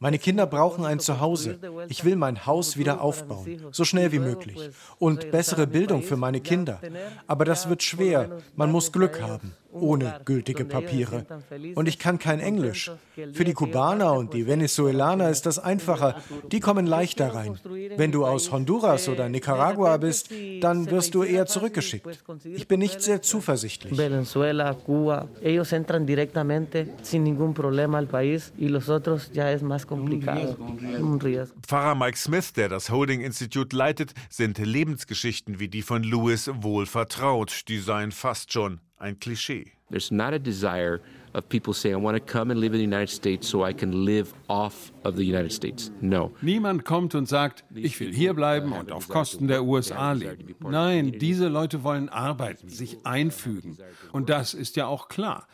Meine 0.00 0.18
Kinder 0.18 0.44
brauchen 0.46 0.84
ein 0.84 0.98
Zuhause. 0.98 1.56
Ich 1.88 2.04
will 2.04 2.16
mein 2.16 2.46
Haus 2.46 2.76
wieder 2.76 3.00
aufbauen, 3.00 3.62
so 3.70 3.84
schnell 3.84 4.10
wie 4.10 4.18
möglich. 4.18 4.58
Und 4.98 5.30
bessere 5.30 5.68
Bildung 5.68 6.02
für 6.02 6.16
meine 6.16 6.40
Kinder. 6.40 6.80
Aber 7.28 7.44
das 7.44 7.68
wird 7.68 7.84
schwer. 7.84 8.40
Man 8.56 8.72
muss 8.72 8.90
Glück 8.90 9.22
haben 9.22 9.54
ohne 9.72 10.20
gültige 10.24 10.64
Papiere. 10.64 11.26
Und 11.74 11.88
ich 11.88 11.98
kann 11.98 12.18
kein 12.18 12.40
Englisch. 12.40 12.90
Für 13.32 13.44
die 13.44 13.52
Kubaner 13.52 14.14
und 14.14 14.34
die 14.34 14.46
Venezuelaner 14.46 15.30
ist 15.30 15.46
das 15.46 15.58
einfacher. 15.58 16.16
Die 16.50 16.60
kommen 16.60 16.86
leichter 16.86 17.34
rein. 17.34 17.58
Wenn 17.96 18.12
du 18.12 18.24
aus 18.24 18.50
Honduras 18.52 19.08
oder 19.08 19.28
Nicaragua 19.28 19.96
bist, 19.96 20.30
dann 20.60 20.90
wirst 20.90 21.14
du 21.14 21.22
eher 21.22 21.46
zurückgeschickt. 21.46 22.06
Ich 22.44 22.68
bin 22.68 22.80
nicht 22.80 23.02
sehr 23.02 23.22
zuversichtlich. 23.22 23.96
Venezuela, 23.96 24.74
Cuba, 24.74 25.28
ellos 25.42 25.72
entran 25.72 26.06
directamente 26.06 26.88
sin 27.02 27.24
ningún 27.24 27.54
problema 27.54 27.98
al 27.98 28.06
país 28.06 28.52
y 28.58 28.68
los 28.68 28.88
otros 28.88 29.30
ya 29.32 29.52
es 29.52 29.62
más 29.62 29.86
complicado. 29.86 30.56
Pfarrer 31.66 31.94
Mike 31.94 32.16
Smith, 32.18 32.52
der 32.54 32.68
das 32.68 32.90
Holding 32.90 33.20
Institute 33.20 33.74
leitet, 33.74 34.14
sind 34.30 34.58
Lebensgeschichten 34.58 35.58
wie 35.58 35.68
die 35.68 35.82
von 35.82 36.02
Lewis 36.02 36.50
wohl 36.60 36.86
vertraut. 36.86 37.68
Die 37.68 37.78
seien 37.78 38.12
fast 38.12 38.52
schon 38.52 38.80
ein 38.98 39.18
Klischee. 39.18 39.72
There's 39.90 40.10
not 40.10 40.34
a 40.34 40.38
desire 40.38 41.00
of 41.34 41.48
people 41.48 41.72
saying, 41.72 41.94
I 41.94 41.98
want 41.98 42.16
to 42.16 42.20
come 42.20 42.50
and 42.50 42.60
live 42.60 42.74
in 42.74 42.78
the 42.78 42.84
United 42.84 43.10
States 43.10 43.48
so 43.48 43.64
I 43.64 43.72
can 43.72 44.04
live 44.04 44.34
off 44.48 44.92
of 45.04 45.16
the 45.16 45.24
United 45.24 45.52
States. 45.52 45.90
No. 46.00 46.32
Niemand 46.42 46.84
kommt 46.84 47.14
und 47.14 47.26
sagt, 47.26 47.64
ich 47.74 47.98
will 48.00 48.12
hier 48.12 48.34
bleiben 48.34 48.72
und 48.72 48.92
auf 48.92 49.08
Kosten 49.08 49.48
der 49.48 49.64
USA 49.64 50.12
leben. 50.12 50.54
Nein, 50.60 51.12
diese 51.18 51.48
Leute 51.48 51.84
wollen 51.84 52.08
arbeiten, 52.08 52.68
sich 52.68 53.06
einfügen. 53.06 53.78
Und 54.12 54.28
das 54.28 54.52
ist 54.52 54.76
ja 54.76 54.86
auch 54.86 55.08
klar. 55.08 55.46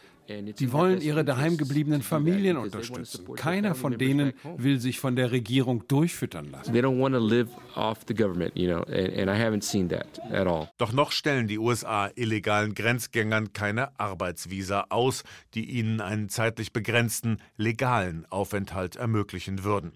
Sie 0.55 0.73
wollen 0.73 1.01
ihre 1.01 1.25
daheimgebliebenen 1.25 2.03
Familien 2.03 2.57
unterstützen. 2.57 3.35
Keiner 3.35 3.75
von 3.75 3.99
denen 3.99 4.33
will 4.57 4.81
sich 4.81 4.99
von 4.99 5.17
der 5.17 5.33
Regierung 5.33 5.87
durchfüttern 5.87 6.51
lassen. 6.51 6.73
They 6.73 6.83
don't 6.83 7.01
want 7.01 7.15
to 7.15 7.21
live 7.21 7.49
off 7.75 8.01
the 8.09 8.15
government, 8.15 8.53
you 8.57 8.69
know, 8.69 8.83
and, 8.85 9.17
and 9.19 9.29
I 9.29 9.35
haven't 9.35 9.63
seen 9.63 9.89
that 9.91 10.07
at 10.31 10.47
all. 10.47 10.69
Doch 10.79 10.93
noch 10.93 11.13
stellen 11.13 11.47
die 11.47 11.59
USA 11.59 12.11
illegalen 12.15 12.75
Grenzgängern 12.75 13.53
keine 13.53 13.99
Arbeitsvisa 13.99 14.87
aus, 14.89 15.25
die 15.55 15.65
ihnen 15.71 16.01
einen 16.01 16.29
zeitlich 16.29 16.73
begrenzten 16.73 17.39
legalen 17.57 18.27
Aufenthalt 18.31 18.97
ermöglichen 18.97 19.65
würden. 19.65 19.93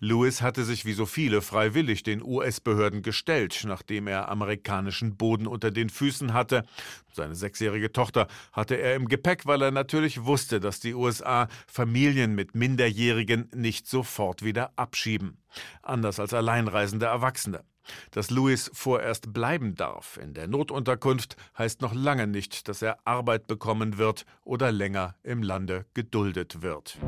Lewis 0.00 0.42
hatte 0.42 0.64
sich 0.64 0.84
wie 0.84 0.92
so 0.92 1.06
viele 1.06 1.42
freiwillig 1.42 2.02
den 2.02 2.22
US-Behörden 2.22 3.02
gestellt, 3.02 3.64
nachdem 3.66 4.06
er 4.06 4.28
amerikanischen 4.28 5.16
Boden 5.16 5.46
unter 5.46 5.70
den 5.70 5.90
Füßen 5.90 6.32
hatte. 6.32 6.64
Seine 7.12 7.34
sechsjährige 7.34 7.92
Tochter 7.92 8.28
hatte 8.52 8.76
er 8.76 8.94
im 8.94 9.08
Gepäck, 9.08 9.46
weil 9.46 9.62
er 9.62 9.70
natürlich 9.70 10.24
wusste, 10.24 10.60
dass 10.60 10.80
die 10.80 10.94
USA 10.94 11.48
Familien 11.66 12.34
mit 12.34 12.54
Minderjährigen 12.54 13.48
nicht 13.54 13.86
sofort 13.86 14.44
wieder 14.44 14.72
abschieben. 14.76 15.38
Anders 15.82 16.20
als 16.20 16.34
alleinreisende 16.34 17.06
Erwachsene. 17.06 17.64
Dass 18.10 18.30
Lewis 18.30 18.70
vorerst 18.74 19.32
bleiben 19.32 19.74
darf 19.74 20.18
in 20.22 20.34
der 20.34 20.46
Notunterkunft, 20.46 21.36
heißt 21.56 21.80
noch 21.80 21.94
lange 21.94 22.26
nicht, 22.26 22.68
dass 22.68 22.82
er 22.82 22.98
Arbeit 23.04 23.46
bekommen 23.46 23.98
wird 23.98 24.24
oder 24.44 24.72
länger 24.72 25.14
im 25.22 25.42
Lande 25.42 25.86
geduldet 25.94 26.62
wird. 26.62 26.98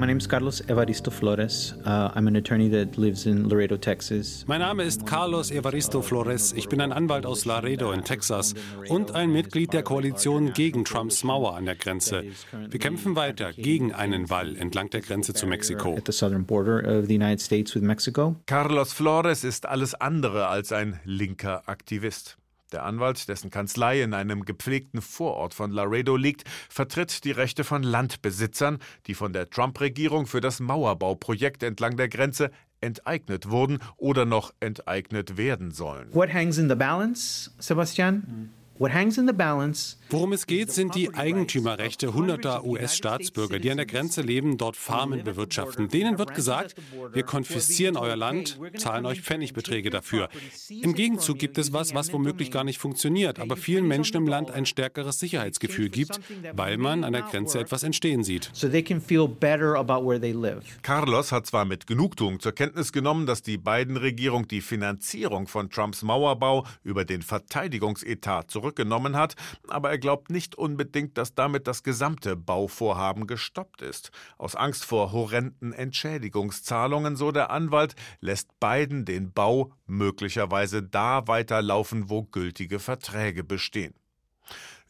My 0.00 0.06
name 0.06 0.16
is 0.16 0.26
Carlos 0.26 0.62
Evaristo 0.62 1.10
Flores. 1.10 1.74
Uh, 1.84 2.10
I'm 2.14 2.26
an 2.26 2.36
attorney 2.36 2.70
that 2.70 2.96
lives 2.96 3.26
in 3.26 3.50
Laredo, 3.50 3.76
Texas. 3.76 4.46
Mein 4.46 4.60
Name 4.60 4.82
ist 4.82 5.04
Carlos 5.04 5.50
Evaristo 5.50 6.00
Flores. 6.00 6.54
Ich 6.54 6.70
bin 6.70 6.80
ein 6.80 6.90
Anwalt 6.90 7.26
aus 7.26 7.44
Laredo 7.44 7.92
in 7.92 8.02
Texas 8.02 8.54
und 8.88 9.14
ein 9.14 9.30
Mitglied 9.30 9.74
der 9.74 9.82
Koalition 9.82 10.54
gegen 10.54 10.86
Trumps 10.86 11.22
Mauer 11.22 11.54
an 11.54 11.66
der 11.66 11.74
Grenze. 11.74 12.24
Wir 12.70 12.80
kämpfen 12.80 13.14
weiter 13.14 13.52
gegen 13.52 13.92
einen 13.92 14.30
Wall 14.30 14.56
entlang 14.56 14.88
der 14.88 15.02
Grenze 15.02 15.34
zu 15.34 15.46
Mexiko. 15.46 15.94
At 15.98 16.06
the 16.06 16.12
southern 16.12 16.46
border 16.46 16.78
of 16.78 17.08
the 17.08 17.16
United 17.16 17.42
States 17.42 17.74
with 17.74 17.82
Mexico. 17.82 18.36
Carlos 18.46 18.94
Flores 18.94 19.44
ist 19.44 19.66
alles 19.66 19.92
andere 19.94 20.46
als 20.48 20.72
ein 20.72 20.98
linker 21.04 21.68
Aktivist. 21.68 22.39
Der 22.72 22.84
Anwalt, 22.84 23.28
dessen 23.28 23.50
Kanzlei 23.50 24.02
in 24.02 24.14
einem 24.14 24.44
gepflegten 24.44 25.02
Vorort 25.02 25.54
von 25.54 25.72
Laredo 25.72 26.16
liegt, 26.16 26.44
vertritt 26.68 27.24
die 27.24 27.32
Rechte 27.32 27.64
von 27.64 27.82
Landbesitzern, 27.82 28.78
die 29.06 29.14
von 29.14 29.32
der 29.32 29.50
Trump-Regierung 29.50 30.26
für 30.26 30.40
das 30.40 30.60
Mauerbauprojekt 30.60 31.62
entlang 31.62 31.96
der 31.96 32.08
Grenze 32.08 32.50
enteignet 32.80 33.50
wurden 33.50 33.78
oder 33.96 34.24
noch 34.24 34.52
enteignet 34.60 35.36
werden 35.36 35.70
sollen. 35.72 36.14
What 36.14 36.32
hangs 36.32 36.58
in 36.58 36.68
the 36.68 36.74
balance, 36.74 37.50
Sebastian? 37.58 38.50
What 38.80 38.94
hangs 38.94 39.18
in 39.18 39.26
the 39.26 39.34
balance 39.34 39.98
Worum 40.12 40.32
es 40.32 40.46
geht, 40.46 40.72
sind 40.72 40.96
die 40.96 41.14
Eigentümerrechte 41.14 42.14
hunderter 42.14 42.64
US-Staatsbürger, 42.64 43.60
die 43.60 43.70
an 43.70 43.76
der 43.76 43.86
Grenze 43.86 44.22
leben, 44.22 44.56
dort 44.56 44.76
Farmen 44.76 45.22
bewirtschaften. 45.22 45.88
Denen 45.88 46.18
wird 46.18 46.34
gesagt, 46.34 46.74
wir 47.12 47.22
konfiszieren 47.22 47.96
euer 47.96 48.16
Land, 48.16 48.58
zahlen 48.76 49.06
euch 49.06 49.20
Pfennigbeträge 49.20 49.90
dafür. 49.90 50.28
Im 50.68 50.94
Gegenzug 50.94 51.38
gibt 51.38 51.58
es 51.58 51.72
was, 51.72 51.94
was 51.94 52.12
womöglich 52.12 52.50
gar 52.50 52.64
nicht 52.64 52.78
funktioniert, 52.78 53.38
aber 53.38 53.56
vielen 53.56 53.86
Menschen 53.86 54.16
im 54.16 54.26
Land 54.26 54.50
ein 54.50 54.66
stärkeres 54.66 55.20
Sicherheitsgefühl 55.20 55.90
gibt, 55.90 56.18
weil 56.54 56.76
man 56.76 57.04
an 57.04 57.12
der 57.12 57.22
Grenze 57.22 57.60
etwas 57.60 57.84
entstehen 57.84 58.24
sieht. 58.24 58.50
so 58.52 58.68
they 58.68 58.82
can 58.82 59.00
feel 59.00 59.28
better 59.28 59.76
about 59.76 60.04
where 60.04 60.20
they 60.20 60.32
live. 60.32 60.64
Carlos 60.82 61.30
hat 61.30 61.46
zwar 61.46 61.64
mit 61.64 61.86
Genugtuung 61.86 62.40
zur 62.40 62.52
Kenntnis 62.52 62.92
genommen, 62.92 63.26
dass 63.26 63.42
die 63.42 63.58
Biden-Regierung 63.58 64.48
die 64.48 64.60
Finanzierung 64.60 65.46
von 65.46 65.70
Trumps 65.70 66.02
Mauerbau 66.02 66.66
über 66.82 67.04
den 67.04 67.22
Verteidigungsetat 67.22 68.50
zurückgenommen 68.70 69.16
hat, 69.16 69.34
aber 69.68 69.90
er 69.90 69.98
glaubt 69.98 70.30
nicht 70.30 70.54
unbedingt, 70.54 71.18
dass 71.18 71.34
damit 71.34 71.66
das 71.66 71.82
gesamte 71.82 72.36
Bauvorhaben 72.36 73.26
gestoppt 73.26 73.82
ist. 73.82 74.10
Aus 74.38 74.54
Angst 74.54 74.84
vor 74.84 75.12
horrenden 75.12 75.72
Entschädigungszahlungen, 75.72 77.16
so 77.16 77.32
der 77.32 77.50
Anwalt, 77.50 77.94
lässt 78.20 78.48
Biden 78.60 79.04
den 79.04 79.32
Bau 79.32 79.72
möglicherweise 79.86 80.82
da 80.82 81.26
weiterlaufen, 81.26 82.08
wo 82.08 82.22
gültige 82.22 82.78
Verträge 82.78 83.42
bestehen. 83.42 83.94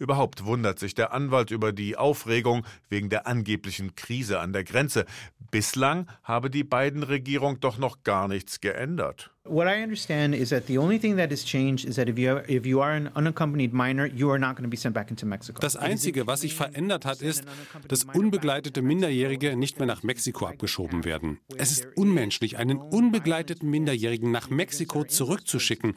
Überhaupt 0.00 0.46
wundert 0.46 0.78
sich 0.78 0.94
der 0.94 1.12
Anwalt 1.12 1.50
über 1.50 1.72
die 1.74 1.98
Aufregung 1.98 2.64
wegen 2.88 3.10
der 3.10 3.26
angeblichen 3.26 3.94
Krise 3.96 4.40
an 4.40 4.54
der 4.54 4.64
Grenze. 4.64 5.04
Bislang 5.50 6.06
habe 6.24 6.48
die 6.48 6.64
Biden-Regierung 6.64 7.60
doch 7.60 7.76
noch 7.76 8.02
gar 8.02 8.26
nichts 8.26 8.62
geändert. 8.62 9.30
What 9.44 9.66
I 9.66 9.82
understand 9.82 10.34
is 10.34 10.50
that 10.50 10.66
the 10.66 10.78
only 10.78 10.98
thing 10.98 11.16
that 11.16 11.30
has 11.30 11.44
changed 11.44 11.86
is 11.86 11.96
that 11.96 12.08
if 12.08 12.18
you 12.18 12.30
are, 12.30 12.44
if 12.46 12.66
you 12.66 12.82
are 12.82 12.92
an 12.92 13.08
unaccompanied 13.16 13.72
minor, 13.72 14.06
you 14.06 14.30
are 14.30 14.38
not 14.38 14.54
going 14.54 14.64
to 14.64 14.70
be 14.70 14.76
sent 14.76 14.94
back 14.94 15.10
into 15.10 15.26
Mexico. 15.26 15.58
Das 15.60 15.76
Einzige, 15.76 16.26
was 16.26 16.42
sich 16.42 16.54
verändert 16.54 17.06
hat, 17.06 17.22
ist, 17.22 17.44
dass 17.88 18.04
unbegleitete 18.04 18.82
Minderjährige 18.82 19.56
nicht 19.56 19.78
mehr 19.78 19.86
nach 19.86 20.02
Mexiko 20.02 20.46
abgeschoben 20.46 21.04
werden. 21.04 21.40
Es 21.56 21.72
ist 21.72 21.88
unmenschlich, 21.96 22.58
einen 22.58 22.78
unbegleiteten 22.78 23.68
Minderjährigen 23.68 24.30
nach 24.30 24.50
Mexiko 24.50 25.04
zurückzuschicken, 25.04 25.94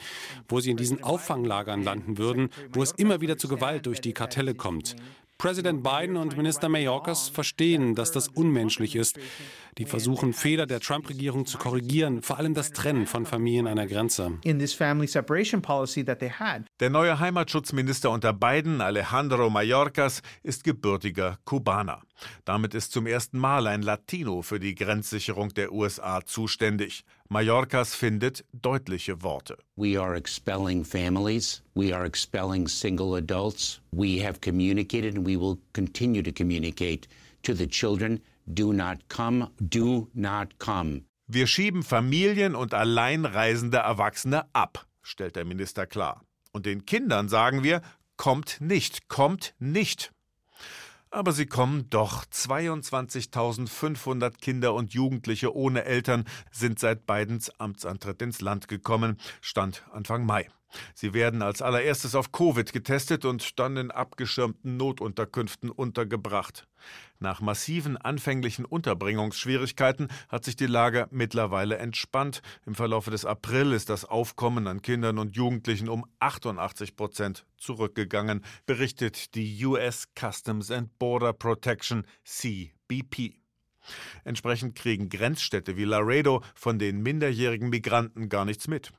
wo 0.47 0.61
sie 0.61 0.71
in 0.71 0.77
diesen 0.77 1.03
Auffanglagern 1.03 1.83
landen 1.83 2.17
würden, 2.17 2.49
wo 2.71 2.81
es 2.81 2.93
immer 2.93 3.19
wieder 3.21 3.37
zu 3.37 3.49
Gewalt 3.49 3.85
durch 3.85 3.92
die 4.01 4.13
Kartelle 4.13 4.55
kommt. 4.55 4.95
Präsident 5.37 5.83
Biden 5.83 6.15
und 6.15 6.37
Minister 6.37 6.69
Mayorkas 6.69 7.27
verstehen, 7.27 7.95
dass 7.95 8.13
das 8.13 8.29
unmenschlich 8.29 8.95
ist. 8.95 9.19
Die 9.77 9.85
versuchen, 9.85 10.31
Fehler 10.31 10.67
der 10.67 10.79
Trump-Regierung 10.79 11.45
zu 11.45 11.57
korrigieren, 11.57 12.21
vor 12.21 12.37
allem 12.37 12.53
das 12.53 12.71
Trennen 12.71 13.07
von 13.07 13.25
Familien 13.25 13.67
an 13.67 13.75
der 13.75 13.87
Grenze. 13.87 14.37
In 14.43 14.59
this 14.59 14.73
family 14.73 15.07
separation 15.07 15.61
policy 15.61 16.05
that 16.05 16.19
they 16.19 16.29
had. 16.29 16.61
Der 16.79 16.89
neue 16.89 17.19
Heimatschutzminister 17.19 18.11
unter 18.11 18.31
Biden, 18.31 18.79
Alejandro 18.79 19.49
Mayorkas, 19.49 20.21
ist 20.43 20.63
gebürtiger 20.63 21.39
Kubaner. 21.43 22.03
Damit 22.45 22.73
ist 22.73 22.93
zum 22.93 23.07
ersten 23.07 23.37
Mal 23.37 23.67
ein 23.67 23.81
Latino 23.81 24.43
für 24.43 24.59
die 24.59 24.75
Grenzsicherung 24.75 25.49
der 25.49 25.73
USA 25.73 26.23
zuständig. 26.25 27.03
Mayorkas 27.33 27.95
findet 27.95 28.45
deutliche 28.51 29.23
Worte. 29.23 29.57
We 29.75 29.99
are 29.99 30.15
expelling 30.15 30.85
families. 30.85 31.63
We 31.73 31.91
are 31.91 32.05
expelling 32.05 32.67
single 32.67 33.17
adults. 33.17 33.81
We 33.91 34.23
have 34.23 34.39
communicated 34.39 35.15
and 35.15 35.25
we 35.25 35.35
will 35.35 35.57
continue 35.73 36.21
to 36.21 36.31
communicate 36.31 37.07
to 37.41 37.55
the 37.55 37.65
children 37.65 38.21
do 38.45 38.71
not 38.71 38.99
come, 39.09 39.49
do 39.59 40.09
not 40.13 40.59
come. 40.59 41.05
Wir 41.25 41.47
schieben 41.47 41.81
Familien 41.81 42.53
und 42.53 42.75
alleinreisende 42.75 43.77
Erwachsene 43.77 44.45
ab, 44.53 44.85
stellt 45.01 45.35
der 45.35 45.45
Minister 45.45 45.87
klar. 45.87 46.21
Und 46.51 46.67
den 46.67 46.85
Kindern 46.85 47.29
sagen 47.29 47.63
wir, 47.63 47.81
kommt 48.15 48.61
nicht, 48.61 49.07
kommt 49.07 49.55
nicht. 49.57 50.12
Aber 51.13 51.31
sie 51.31 51.45
kommen 51.45 51.89
doch. 51.91 52.25
22.500 52.25 54.39
Kinder 54.41 54.73
und 54.73 54.95
Jugendliche 54.95 55.55
ohne 55.55 55.85
Eltern 55.85 56.25
sind 56.49 56.79
seit 56.79 57.05
Bidens 57.05 57.51
Amtsantritt 57.59 58.23
ins 58.23 58.41
Land 58.41 58.67
gekommen, 58.67 59.19
stand 59.39 59.83
Anfang 59.91 60.25
Mai. 60.25 60.49
Sie 60.93 61.13
werden 61.13 61.41
als 61.41 61.61
allererstes 61.61 62.15
auf 62.15 62.31
Covid 62.31 62.71
getestet 62.73 63.25
und 63.25 63.59
dann 63.59 63.77
in 63.77 63.91
abgeschirmten 63.91 64.77
Notunterkünften 64.77 65.69
untergebracht. 65.69 66.67
Nach 67.19 67.39
massiven 67.39 67.95
anfänglichen 67.95 68.65
Unterbringungsschwierigkeiten 68.65 70.09
hat 70.29 70.43
sich 70.43 70.55
die 70.55 70.65
Lage 70.65 71.07
mittlerweile 71.11 71.77
entspannt. 71.77 72.41
Im 72.65 72.75
Verlauf 72.75 73.05
des 73.05 73.25
April 73.25 73.71
ist 73.71 73.89
das 73.89 74.03
Aufkommen 74.05 74.67
an 74.67 74.81
Kindern 74.81 75.17
und 75.17 75.35
Jugendlichen 75.35 75.89
um 75.89 76.05
88 76.19 76.95
Prozent 76.95 77.45
zurückgegangen, 77.57 78.43
berichtet 78.65 79.35
die 79.35 79.65
US 79.65 80.07
Customs 80.19 80.69
and 80.69 80.97
Border 80.99 81.33
Protection 81.33 82.05
CBP. 82.25 83.35
Entsprechend 84.23 84.75
kriegen 84.75 85.09
Grenzstädte 85.09 85.77
wie 85.77 85.83
Laredo 85.83 86.43
von 86.55 86.79
den 86.79 87.01
minderjährigen 87.01 87.69
Migranten 87.69 88.29
gar 88.29 88.45
nichts 88.45 88.67
mit. 88.67 88.91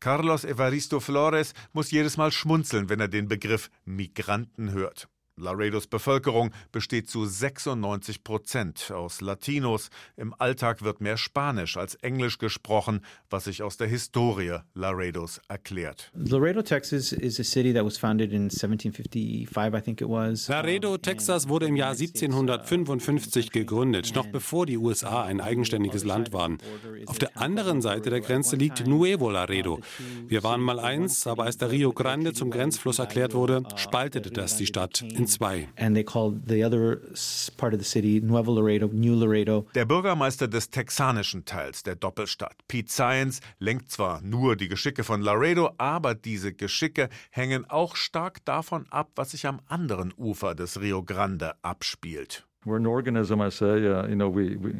Carlos 0.00 0.44
Evaristo 0.44 1.00
Flores 1.00 1.54
muss 1.72 1.90
jedes 1.90 2.16
Mal 2.16 2.32
schmunzeln, 2.32 2.88
wenn 2.88 3.00
er 3.00 3.08
den 3.08 3.28
Begriff 3.28 3.70
Migranten 3.84 4.72
hört. 4.72 5.08
Laredos 5.38 5.86
Bevölkerung 5.86 6.50
besteht 6.72 7.10
zu 7.10 7.26
96 7.26 8.24
Prozent 8.24 8.90
aus 8.90 9.20
Latinos. 9.20 9.90
Im 10.16 10.34
Alltag 10.38 10.80
wird 10.80 11.02
mehr 11.02 11.18
Spanisch 11.18 11.76
als 11.76 11.94
Englisch 11.96 12.38
gesprochen, 12.38 13.02
was 13.28 13.44
sich 13.44 13.62
aus 13.62 13.76
der 13.76 13.86
Historie 13.86 14.60
Laredos 14.72 15.42
erklärt. 15.48 16.10
Laredo, 16.14 16.62
Texas 16.62 17.12
is 17.12 17.38
a 17.38 17.44
city 17.44 17.74
that 17.74 17.84
was 17.84 17.98
founded 17.98 18.32
in 18.32 18.44
1755, 18.44 19.46
I 19.54 19.82
think 19.82 20.00
it 20.00 20.08
was. 20.08 20.48
Laredo, 20.48 20.96
Texas 20.96 21.50
wurde 21.50 21.66
im 21.66 21.76
Jahr 21.76 21.90
1755 21.90 23.50
gegründet, 23.50 24.14
noch 24.14 24.28
bevor 24.28 24.64
die 24.64 24.78
USA 24.78 25.22
ein 25.24 25.42
eigenständiges 25.42 26.04
Land 26.04 26.32
waren. 26.32 26.56
Auf 27.04 27.18
der 27.18 27.36
anderen 27.36 27.82
Seite 27.82 28.08
der 28.08 28.22
Grenze 28.22 28.56
liegt 28.56 28.86
Nuevo 28.86 29.30
Laredo. 29.30 29.80
Wir 30.28 30.42
waren 30.42 30.62
mal 30.62 30.80
eins, 30.80 31.26
aber 31.26 31.44
als 31.44 31.58
der 31.58 31.70
Rio 31.70 31.92
Grande 31.92 32.32
zum 32.32 32.50
Grenzfluss 32.50 33.00
erklärt 33.00 33.34
wurde, 33.34 33.64
spaltete 33.76 34.30
das 34.30 34.56
die 34.56 34.64
Stadt 34.64 35.02
in 35.02 35.25
zwei. 35.26 35.68
Der 39.74 39.84
Bürgermeister 39.84 40.48
des 40.48 40.70
texanischen 40.70 41.44
Teils 41.44 41.82
der 41.82 41.96
Doppelstadt, 41.96 42.56
Pete 42.68 42.90
Science, 42.90 43.40
lenkt 43.58 43.90
zwar 43.90 44.20
nur 44.22 44.56
die 44.56 44.68
Geschicke 44.68 45.04
von 45.04 45.20
Laredo, 45.20 45.70
aber 45.78 46.14
diese 46.14 46.52
Geschicke 46.52 47.08
hängen 47.30 47.68
auch 47.68 47.96
stark 47.96 48.44
davon 48.44 48.86
ab, 48.90 49.10
was 49.16 49.32
sich 49.32 49.46
am 49.46 49.60
anderen 49.66 50.12
Ufer 50.16 50.54
des 50.54 50.80
Rio 50.80 51.02
Grande 51.02 51.54
abspielt. 51.62 52.46
we're 52.66 52.76
an 52.76 52.86
organism. 52.86 53.40
I 53.40 53.48
say, 53.48 53.86
uh, 53.86 54.06
you 54.06 54.16
know, 54.16 54.28
we, 54.28 54.56
we, 54.56 54.72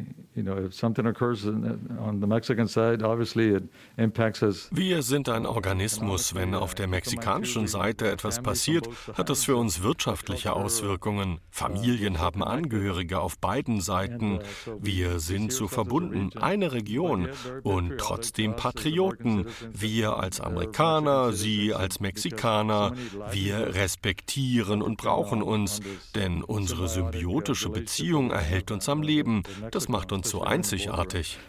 Wir 4.71 5.01
sind 5.01 5.29
ein 5.29 5.47
Organismus. 5.47 6.35
Wenn 6.35 6.53
auf 6.53 6.75
der 6.75 6.87
mexikanischen 6.87 7.67
Seite 7.67 8.11
etwas 8.11 8.43
passiert, 8.43 8.87
hat 9.15 9.29
das 9.29 9.45
für 9.45 9.55
uns 9.55 9.81
wirtschaftliche 9.81 10.53
Auswirkungen. 10.53 11.39
Familien 11.49 12.19
haben 12.19 12.43
Angehörige 12.43 13.19
auf 13.19 13.39
beiden 13.39 13.81
Seiten. 13.81 14.39
Wir 14.79 15.19
sind 15.19 15.51
so 15.51 15.67
verbunden, 15.67 16.29
eine 16.37 16.71
Region 16.71 17.29
und 17.63 17.97
trotzdem 17.97 18.55
Patrioten. 18.55 19.47
Wir 19.71 20.17
als 20.17 20.39
Amerikaner, 20.39 21.33
Sie 21.33 21.73
als 21.73 21.99
Mexikaner. 21.99 22.93
Wir 23.31 23.73
respektieren 23.73 24.83
und 24.83 24.97
brauchen 24.97 25.41
uns, 25.41 25.79
denn 26.13 26.43
unsere 26.43 26.87
symbiotische 26.87 27.69
Beziehung 27.69 28.29
erhält 28.29 28.69
uns 28.69 28.87
am 28.87 29.01
Leben. 29.01 29.41
Das 29.71 29.89
macht 29.89 30.11
uns 30.11 30.26
so 30.29 30.41
einzigartig. 30.41 31.39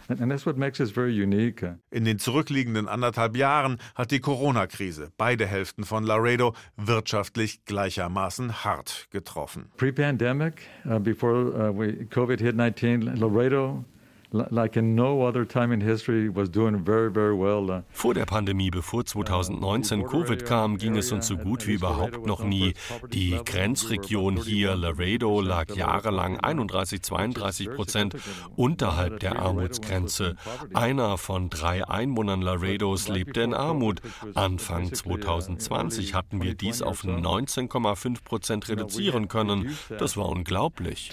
In 1.91 2.05
den 2.05 2.19
zurückliegenden 2.19 2.87
anderthalb 2.87 3.37
Jahren 3.37 3.77
hat 3.95 4.11
die 4.11 4.19
Corona-Krise 4.19 5.11
beide 5.17 5.45
Hälften 5.45 5.83
von 5.83 6.03
Laredo 6.03 6.55
wirtschaftlich 6.77 7.65
gleichermaßen 7.65 8.63
hart 8.63 9.07
getroffen. 9.11 9.71
Pre-pandemic, 9.77 10.61
uh, 10.85 10.99
before 10.99 11.71
uh, 11.71 12.05
COVID 12.09 12.39
hit 12.41 12.55
19, 12.55 13.01
Laredo 13.15 13.85
like 14.31 14.77
in 14.77 14.95
no 14.95 15.21
other 15.25 15.45
time 15.45 15.71
in 15.73 15.81
history 15.81 16.29
was 16.29 16.49
doing 16.49 16.83
very 16.83 17.11
very 17.11 17.35
well. 17.35 17.69
Uh, 17.69 17.81
Vor 17.91 18.13
der 18.13 18.25
Pandemie, 18.25 18.69
bevor 18.69 19.05
2019 19.05 20.05
Covid 20.05 20.45
kam, 20.45 20.77
ging 20.77 20.95
es 20.95 21.11
uns 21.11 21.27
so 21.27 21.37
gut 21.37 21.67
wie 21.67 21.73
überhaupt 21.73 22.25
noch 22.25 22.43
nie. 22.43 22.73
Die 23.11 23.39
Grenzregion 23.43 24.37
hier, 24.37 24.75
Laredo, 24.75 25.41
lag 25.41 25.73
jahrelang 25.75 26.39
31, 26.39 27.01
32 27.01 27.71
Prozent 27.71 28.15
unterhalb 28.55 29.19
der 29.19 29.39
Armutsgrenze. 29.39 30.35
Einer 30.73 31.17
von 31.17 31.49
drei 31.49 31.87
Einwohnern 31.87 32.41
Laredos 32.41 33.07
lebte 33.07 33.41
in 33.41 33.53
Armut. 33.53 34.01
Anfang 34.35 34.93
2020 34.93 36.13
hatten 36.13 36.41
wir 36.41 36.55
dies 36.55 36.81
auf 36.81 37.03
19,5 37.03 38.23
Prozent 38.23 38.69
reduzieren 38.69 39.27
können. 39.27 39.75
Das 39.97 40.17
war 40.17 40.29
unglaublich. 40.29 41.11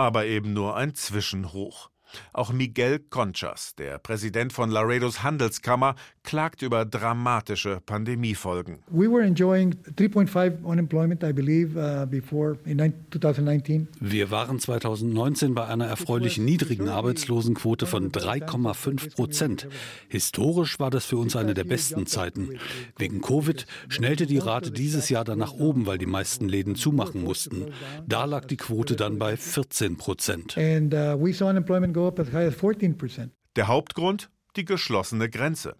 To 0.00 0.06
19.5 0.06 0.08
percent. 0.08 0.08
It's 0.08 0.08
incredible 0.08 0.10
aber 0.10 0.24
eben 0.26 0.52
nur 0.52 0.76
ein 0.76 0.94
Zwischenhoch. 0.94 1.89
Auch 2.32 2.52
Miguel 2.52 2.98
Conchas, 2.98 3.74
der 3.76 3.98
Präsident 3.98 4.52
von 4.52 4.70
Laredos 4.70 5.22
Handelskammer, 5.22 5.94
klagt 6.22 6.62
über 6.62 6.84
dramatische 6.84 7.80
Pandemiefolgen. 7.84 8.80
We 8.88 9.10
were 9.10 9.24
enjoying 9.24 9.74
3.5 9.96 10.62
unemployment, 10.62 11.22
I 11.22 11.32
believe, 11.32 11.76
uh, 11.76 12.06
before 12.06 12.58
in 12.64 12.78
2019. 13.10 13.88
Wir 14.00 14.30
waren 14.30 14.58
2019 14.58 15.54
bei 15.54 15.66
einer 15.66 15.86
erfreulich 15.86 16.38
niedrigen 16.38 16.88
Arbeitslosenquote 16.88 17.86
von 17.86 18.12
3,5 18.12 19.14
Prozent. 19.14 19.68
Historisch 20.08 20.78
war 20.78 20.90
das 20.90 21.06
für 21.06 21.16
uns 21.16 21.36
eine 21.36 21.54
der 21.54 21.64
besten 21.64 22.06
Zeiten. 22.06 22.58
Wegen 22.96 23.20
Covid 23.20 23.66
schnellte 23.88 24.26
die 24.26 24.38
Rate 24.38 24.70
dieses 24.70 25.08
Jahr 25.08 25.24
dann 25.24 25.38
nach 25.38 25.52
oben, 25.52 25.86
weil 25.86 25.98
die 25.98 26.06
meisten 26.06 26.48
Läden 26.48 26.74
zumachen 26.74 27.22
mussten. 27.22 27.72
Da 28.06 28.24
lag 28.24 28.44
die 28.46 28.56
Quote 28.56 28.96
dann 28.96 29.18
bei 29.18 29.36
14 29.36 29.96
Prozent. 29.96 30.56
And 30.56 30.92
uh, 30.94 31.16
we 31.18 31.32
saw 31.32 31.48
unemployment 31.48 31.94
go 31.94 31.99
up 32.06 32.18
as 32.18 32.32
high 32.32 32.46
as 32.46 32.54
14 32.54 32.96
percent. 32.96 33.32
Der 33.56 33.68
Hauptgrund? 33.68 34.30
Die 34.56 34.64
geschlossene 34.64 35.28
Grenze. 35.28 35.76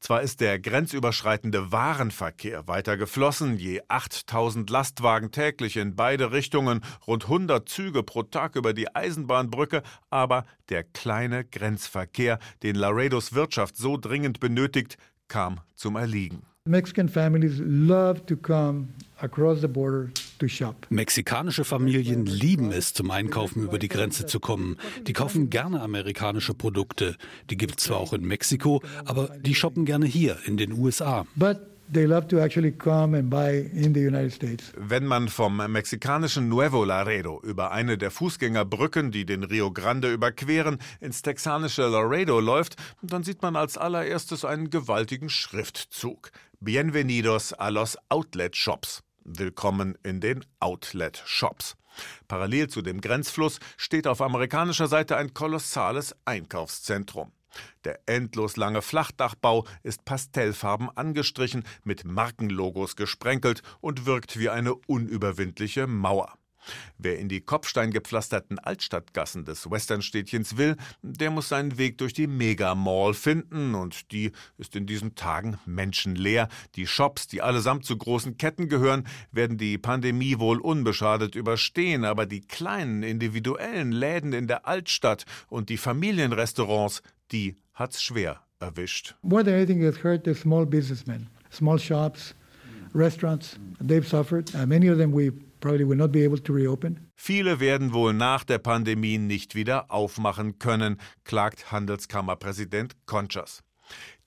Zwar 0.00 0.22
ist 0.22 0.40
der 0.40 0.58
grenzüberschreitende 0.58 1.72
Warenverkehr 1.72 2.68
weiter 2.68 2.96
geflossen, 2.96 3.56
je 3.56 3.80
8000 3.88 4.68
Lastwagen 4.68 5.30
täglich 5.30 5.76
in 5.76 5.96
beide 5.96 6.32
Richtungen, 6.32 6.82
rund 7.06 7.24
100 7.24 7.68
Züge 7.68 8.02
pro 8.02 8.22
Tag 8.22 8.56
über 8.56 8.74
die 8.74 8.94
Eisenbahnbrücke, 8.94 9.82
aber 10.10 10.44
der 10.68 10.84
kleine 10.84 11.44
Grenzverkehr, 11.44 12.38
den 12.62 12.76
Laredos 12.76 13.32
Wirtschaft 13.32 13.76
so 13.76 13.96
dringend 13.96 14.40
benötigt, 14.40 14.98
kam 15.28 15.60
zum 15.74 15.96
Erliegen. 15.96 16.42
Mexican 16.68 17.08
families 17.08 17.58
love 17.58 18.24
to 18.26 18.36
come 18.36 18.94
across 19.20 19.60
the 19.60 19.66
border 19.66 20.12
to 20.38 20.46
shop. 20.46 20.86
Mexikanische 20.90 21.64
Familien 21.64 22.24
lieben 22.24 22.70
es, 22.70 22.94
zum 22.94 23.10
Einkaufen 23.10 23.64
über 23.64 23.80
die 23.80 23.88
Grenze 23.88 24.26
zu 24.26 24.38
kommen. 24.38 24.76
Die 25.08 25.12
kaufen 25.12 25.50
gerne 25.50 25.80
amerikanische 25.80 26.54
Produkte. 26.54 27.16
Die 27.50 27.56
gibt 27.56 27.80
es 27.80 27.86
zwar 27.86 27.96
auch 27.96 28.12
in 28.12 28.24
Mexiko, 28.24 28.80
aber 29.04 29.36
die 29.40 29.56
shoppen 29.56 29.84
gerne 29.86 30.06
hier 30.06 30.38
in 30.46 30.56
den 30.56 30.70
USA. 30.70 31.26
But 31.34 31.58
They 31.92 32.06
love 32.06 32.26
to 32.28 32.40
actually 32.40 32.72
come 32.72 33.14
and 33.18 33.28
buy 33.28 33.70
in 33.74 33.92
the 33.92 34.00
United 34.00 34.32
States. 34.32 34.72
Wenn 34.78 35.04
man 35.04 35.28
vom 35.28 35.58
mexikanischen 35.70 36.48
Nuevo 36.48 36.84
Laredo 36.84 37.38
über 37.42 37.70
eine 37.70 37.98
der 37.98 38.10
Fußgängerbrücken, 38.10 39.10
die 39.10 39.26
den 39.26 39.42
Rio 39.42 39.70
Grande 39.72 40.10
überqueren, 40.10 40.78
ins 41.00 41.20
texanische 41.20 41.86
Laredo 41.86 42.40
läuft, 42.40 42.76
dann 43.02 43.24
sieht 43.24 43.42
man 43.42 43.56
als 43.56 43.76
allererstes 43.76 44.46
einen 44.46 44.70
gewaltigen 44.70 45.28
Schriftzug. 45.28 46.30
Bienvenidos 46.60 47.52
a 47.52 47.68
los 47.68 47.98
Outlet 48.08 48.56
Shops. 48.56 49.02
Willkommen 49.24 49.98
in 50.02 50.20
den 50.20 50.46
Outlet 50.60 51.22
Shops. 51.26 51.76
Parallel 52.26 52.68
zu 52.68 52.80
dem 52.80 53.02
Grenzfluss 53.02 53.58
steht 53.76 54.06
auf 54.06 54.22
amerikanischer 54.22 54.86
Seite 54.86 55.18
ein 55.18 55.34
kolossales 55.34 56.16
Einkaufszentrum. 56.24 57.32
Der 57.84 58.00
endlos 58.06 58.56
lange 58.56 58.82
Flachdachbau 58.82 59.66
ist 59.82 60.04
pastellfarben 60.04 60.88
angestrichen, 60.96 61.64
mit 61.84 62.04
Markenlogos 62.04 62.96
gesprenkelt 62.96 63.62
und 63.80 64.06
wirkt 64.06 64.38
wie 64.38 64.48
eine 64.48 64.74
unüberwindliche 64.74 65.86
Mauer. 65.86 66.34
Wer 66.98 67.18
in 67.18 67.28
die 67.28 67.40
kopfsteingepflasterten 67.40 68.58
Altstadtgassen 68.58 69.44
des 69.44 69.70
Westernstädtchens 69.70 70.56
will, 70.56 70.76
der 71.02 71.30
muss 71.30 71.48
seinen 71.48 71.78
Weg 71.78 71.98
durch 71.98 72.12
die 72.12 72.26
Mega-Mall 72.26 73.14
finden 73.14 73.74
und 73.74 74.12
die 74.12 74.32
ist 74.58 74.76
in 74.76 74.86
diesen 74.86 75.14
Tagen 75.14 75.58
menschenleer. 75.66 76.48
Die 76.76 76.86
Shops, 76.86 77.26
die 77.26 77.42
allesamt 77.42 77.84
zu 77.84 77.96
großen 77.96 78.36
Ketten 78.36 78.68
gehören, 78.68 79.06
werden 79.30 79.58
die 79.58 79.78
Pandemie 79.78 80.38
wohl 80.38 80.60
unbeschadet 80.60 81.34
überstehen, 81.34 82.04
aber 82.04 82.26
die 82.26 82.40
kleinen 82.40 83.02
individuellen 83.02 83.92
Läden 83.92 84.32
in 84.32 84.46
der 84.46 84.66
Altstadt 84.66 85.24
und 85.48 85.68
die 85.68 85.76
Familienrestaurants, 85.76 87.02
die 87.30 87.56
hat's 87.74 88.02
schwer 88.02 88.40
erwischt. 88.60 89.14
More 89.22 89.44
than 89.44 89.54
anything 89.54 89.82
has 89.84 90.02
hurt 90.02 90.24
the 90.24 90.34
small 90.34 90.64
businessmen, 90.64 91.28
small 91.50 91.78
shops, 91.78 92.34
restaurants. 92.94 93.58
They've 93.80 94.06
suffered. 94.06 94.54
Uh, 94.54 94.66
many 94.66 94.88
of 94.88 94.98
them 94.98 95.12
we 95.12 95.32
Viele 97.14 97.60
werden 97.60 97.92
wohl 97.92 98.12
nach 98.12 98.44
der 98.44 98.58
Pandemie 98.58 99.18
nicht 99.18 99.54
wieder 99.54 99.90
aufmachen 99.90 100.58
können, 100.58 100.98
klagt 101.24 101.72
Handelskammerpräsident 101.72 102.96
Conchas. 103.06 103.62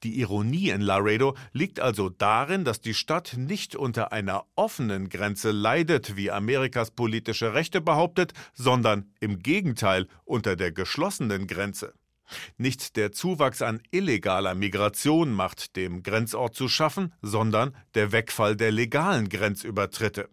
Die 0.03 0.19
Ironie 0.19 0.69
in 0.69 0.81
Laredo 0.81 1.35
liegt 1.51 1.79
also 1.79 2.09
darin, 2.09 2.63
dass 2.63 2.81
die 2.81 2.93
Stadt 2.93 3.35
nicht 3.37 3.75
unter 3.75 4.11
einer 4.11 4.45
offenen 4.55 5.09
Grenze 5.09 5.51
leidet, 5.51 6.15
wie 6.15 6.31
Amerikas 6.31 6.91
politische 6.91 7.53
Rechte 7.53 7.81
behauptet, 7.81 8.33
sondern 8.53 9.11
im 9.19 9.39
Gegenteil 9.39 10.07
unter 10.23 10.55
der 10.55 10.71
geschlossenen 10.71 11.47
Grenze. 11.47 11.93
Nicht 12.57 12.95
der 12.95 13.11
Zuwachs 13.11 13.61
an 13.61 13.81
illegaler 13.91 14.55
Migration 14.55 15.31
macht 15.31 15.75
dem 15.75 16.03
Grenzort 16.03 16.55
zu 16.55 16.67
schaffen, 16.67 17.13
sondern 17.21 17.75
der 17.93 18.11
Wegfall 18.11 18.55
der 18.55 18.71
legalen 18.71 19.29
Grenzübertritte. 19.29 20.29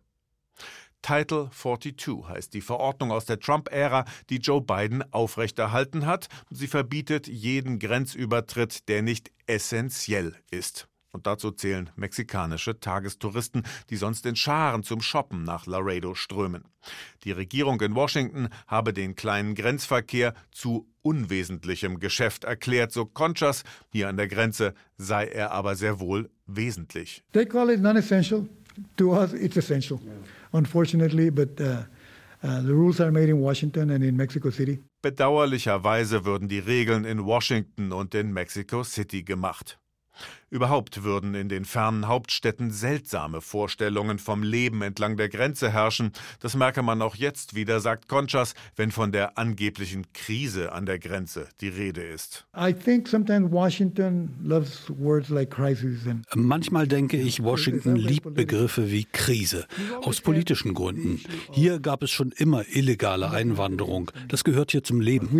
Title 1.02 1.50
42 1.52 2.28
heißt 2.28 2.54
die 2.54 2.60
Verordnung 2.60 3.10
aus 3.10 3.26
der 3.26 3.40
Trump-Ära, 3.40 4.04
die 4.30 4.38
Joe 4.38 4.62
Biden 4.62 5.04
aufrechterhalten 5.12 6.06
hat. 6.06 6.28
Sie 6.50 6.68
verbietet 6.68 7.26
jeden 7.26 7.78
Grenzübertritt, 7.78 8.88
der 8.88 9.02
nicht 9.02 9.32
essentiell 9.46 10.36
ist. 10.50 10.88
Und 11.12 11.26
dazu 11.26 11.50
zählen 11.50 11.90
mexikanische 11.94 12.80
Tagestouristen, 12.80 13.64
die 13.90 13.96
sonst 13.96 14.24
in 14.24 14.34
Scharen 14.34 14.82
zum 14.82 15.02
Shoppen 15.02 15.44
nach 15.44 15.66
Laredo 15.66 16.14
strömen. 16.14 16.64
Die 17.24 17.32
Regierung 17.32 17.80
in 17.82 17.94
Washington 17.94 18.48
habe 18.66 18.94
den 18.94 19.14
kleinen 19.14 19.54
Grenzverkehr 19.54 20.32
zu 20.52 20.88
unwesentlichem 21.02 22.00
Geschäft 22.00 22.44
erklärt, 22.44 22.92
so 22.92 23.04
Conchas. 23.04 23.62
Hier 23.90 24.08
an 24.08 24.16
der 24.16 24.28
Grenze 24.28 24.72
sei 24.96 25.26
er 25.26 25.50
aber 25.50 25.76
sehr 25.76 26.00
wohl 26.00 26.30
wesentlich. 26.46 27.22
They 27.32 27.44
call 27.44 27.68
it 27.68 27.82
non-essential. 27.82 28.48
To 28.96 29.12
us, 29.12 29.32
it's 29.32 29.56
essential. 29.56 30.00
Unfortunately, 30.52 31.30
but 31.30 31.60
uh, 31.60 31.84
uh, 32.42 32.62
the 32.62 32.74
rules 32.74 33.00
are 33.00 33.10
made 33.10 33.28
in 33.28 33.40
Washington 33.40 33.90
and 33.90 34.02
in 34.04 34.16
Mexico 34.16 34.50
City. 34.50 34.80
Bedauerlicherweise 35.02 36.24
würden 36.24 36.48
die 36.48 36.58
Regeln 36.60 37.04
in 37.04 37.24
Washington 37.24 37.92
und 37.92 38.14
in 38.14 38.32
Mexico 38.32 38.82
City 38.84 39.22
gemacht. 39.22 39.78
Überhaupt 40.52 41.02
würden 41.02 41.34
in 41.34 41.48
den 41.48 41.64
fernen 41.64 42.08
Hauptstädten 42.08 42.70
seltsame 42.72 43.40
Vorstellungen 43.40 44.18
vom 44.18 44.42
Leben 44.42 44.82
entlang 44.82 45.16
der 45.16 45.30
Grenze 45.30 45.72
herrschen. 45.72 46.12
Das 46.40 46.54
merke 46.54 46.82
man 46.82 47.00
auch 47.00 47.16
jetzt 47.16 47.54
wieder, 47.54 47.80
sagt 47.80 48.06
Conchas, 48.06 48.52
wenn 48.76 48.90
von 48.90 49.12
der 49.12 49.38
angeblichen 49.38 50.04
Krise 50.12 50.72
an 50.72 50.84
der 50.84 50.98
Grenze 50.98 51.48
die 51.62 51.68
Rede 51.68 52.02
ist. 52.02 52.44
Manchmal 56.34 56.86
denke 56.86 57.16
ich, 57.16 57.42
Washington 57.42 57.96
liebt 57.96 58.34
Begriffe 58.34 58.90
wie 58.90 59.06
Krise. 59.10 59.66
Aus 60.02 60.20
politischen 60.20 60.74
Gründen. 60.74 61.22
Hier 61.52 61.80
gab 61.80 62.02
es 62.02 62.10
schon 62.10 62.30
immer 62.30 62.64
illegale 62.68 63.30
Einwanderung. 63.30 64.10
Das 64.28 64.44
gehört 64.44 64.72
hier 64.72 64.84
zum 64.84 65.00
Leben. 65.00 65.30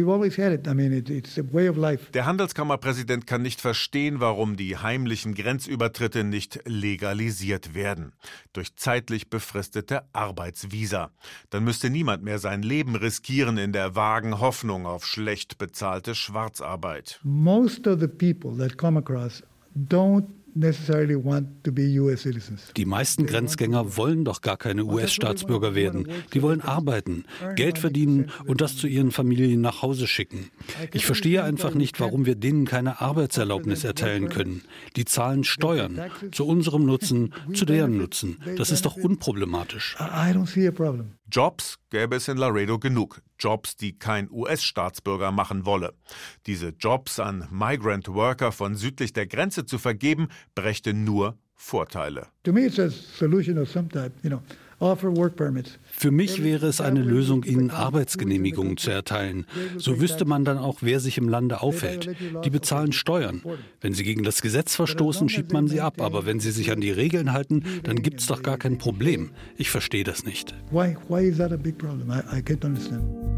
Der 2.14 2.24
Handelskammerpräsident 2.24 3.26
kann 3.26 3.42
nicht 3.42 3.60
verstehen, 3.60 4.18
warum 4.18 4.56
die 4.56 4.78
Heim 4.78 5.01
heimlichen 5.02 5.34
Grenzübertritte 5.34 6.22
nicht 6.22 6.60
legalisiert 6.64 7.74
werden. 7.74 8.12
Durch 8.52 8.76
zeitlich 8.76 9.28
befristete 9.28 10.04
Arbeitsvisa. 10.12 11.10
Dann 11.50 11.64
müsste 11.64 11.90
niemand 11.90 12.22
mehr 12.22 12.38
sein 12.38 12.62
Leben 12.62 12.94
riskieren 12.94 13.58
in 13.58 13.72
der 13.72 13.96
vagen 13.96 14.38
Hoffnung 14.38 14.86
auf 14.86 15.04
schlecht 15.04 15.58
bezahlte 15.58 16.14
Schwarzarbeit. 16.14 17.18
Most 17.24 17.88
of 17.88 17.98
the 17.98 18.06
people 18.06 18.56
that 18.56 18.78
come 18.78 19.00
across 19.00 19.42
don't 19.74 20.28
die 22.76 22.84
meisten 22.84 23.26
Grenzgänger 23.26 23.96
wollen 23.96 24.24
doch 24.24 24.42
gar 24.42 24.56
keine 24.56 24.84
US-Staatsbürger 24.84 25.74
werden. 25.74 26.08
Die 26.34 26.42
wollen 26.42 26.60
arbeiten, 26.60 27.24
Geld 27.56 27.78
verdienen 27.78 28.30
und 28.46 28.60
das 28.60 28.76
zu 28.76 28.86
ihren 28.86 29.10
Familien 29.12 29.60
nach 29.60 29.82
Hause 29.82 30.06
schicken. 30.06 30.50
Ich 30.92 31.06
verstehe 31.06 31.42
einfach 31.42 31.74
nicht, 31.74 32.00
warum 32.00 32.26
wir 32.26 32.34
denen 32.34 32.66
keine 32.66 33.00
Arbeitserlaubnis 33.00 33.84
erteilen 33.84 34.28
können. 34.28 34.62
Die 34.96 35.04
zahlen 35.04 35.44
Steuern 35.44 36.00
zu 36.32 36.46
unserem 36.46 36.84
Nutzen, 36.84 37.32
zu 37.54 37.64
deren 37.64 37.96
Nutzen. 37.96 38.38
Das 38.56 38.70
ist 38.70 38.84
doch 38.84 38.96
unproblematisch. 38.96 39.96
Jobs 41.32 41.78
gäbe 41.88 42.16
es 42.16 42.28
in 42.28 42.36
Laredo 42.36 42.78
genug. 42.78 43.22
Jobs, 43.38 43.74
die 43.74 43.98
kein 43.98 44.30
US-Staatsbürger 44.30 45.32
machen 45.32 45.64
wolle. 45.64 45.94
Diese 46.46 46.74
Jobs 46.78 47.18
an 47.18 47.48
Migrant 47.50 48.08
Worker 48.08 48.52
von 48.52 48.74
südlich 48.74 49.14
der 49.14 49.26
Grenze 49.26 49.64
zu 49.64 49.78
vergeben, 49.78 50.28
brächte 50.54 50.92
nur 50.92 51.38
Vorteile. 51.54 52.26
To 52.42 52.52
me 52.52 52.66
it's 52.66 52.78
a 52.78 52.90
solution 52.90 53.56
of 53.56 53.70
some 53.70 53.88
type, 53.88 54.12
you 54.22 54.28
know. 54.28 54.42
Für 55.84 56.10
mich 56.10 56.42
wäre 56.42 56.66
es 56.66 56.80
eine 56.80 57.02
Lösung, 57.02 57.44
ihnen 57.44 57.70
Arbeitsgenehmigungen 57.70 58.76
zu 58.76 58.90
erteilen. 58.90 59.46
So 59.78 60.00
wüsste 60.00 60.24
man 60.24 60.44
dann 60.44 60.58
auch, 60.58 60.78
wer 60.80 60.98
sich 60.98 61.18
im 61.18 61.28
Lande 61.28 61.60
aufhält. 61.60 62.10
Die 62.44 62.50
bezahlen 62.50 62.92
Steuern. 62.92 63.42
Wenn 63.80 63.94
sie 63.94 64.02
gegen 64.02 64.24
das 64.24 64.42
Gesetz 64.42 64.74
verstoßen, 64.74 65.28
schiebt 65.28 65.52
man 65.52 65.68
sie 65.68 65.80
ab. 65.80 66.00
Aber 66.00 66.26
wenn 66.26 66.40
sie 66.40 66.50
sich 66.50 66.72
an 66.72 66.80
die 66.80 66.90
Regeln 66.90 67.32
halten, 67.32 67.64
dann 67.84 68.02
gibt 68.02 68.20
es 68.20 68.26
doch 68.26 68.42
gar 68.42 68.58
kein 68.58 68.78
Problem. 68.78 69.30
Ich 69.56 69.70
verstehe 69.70 70.04
das 70.04 70.24
nicht. 70.24 70.54
Why, 70.70 70.96
why 71.08 71.28
is 71.28 71.38
that 71.38 71.52
a 71.52 71.56
big 71.56 71.78
problem? 71.78 72.10
I, 72.10 72.38
I 72.38 72.42
can't 72.42 72.64
understand. 72.64 73.31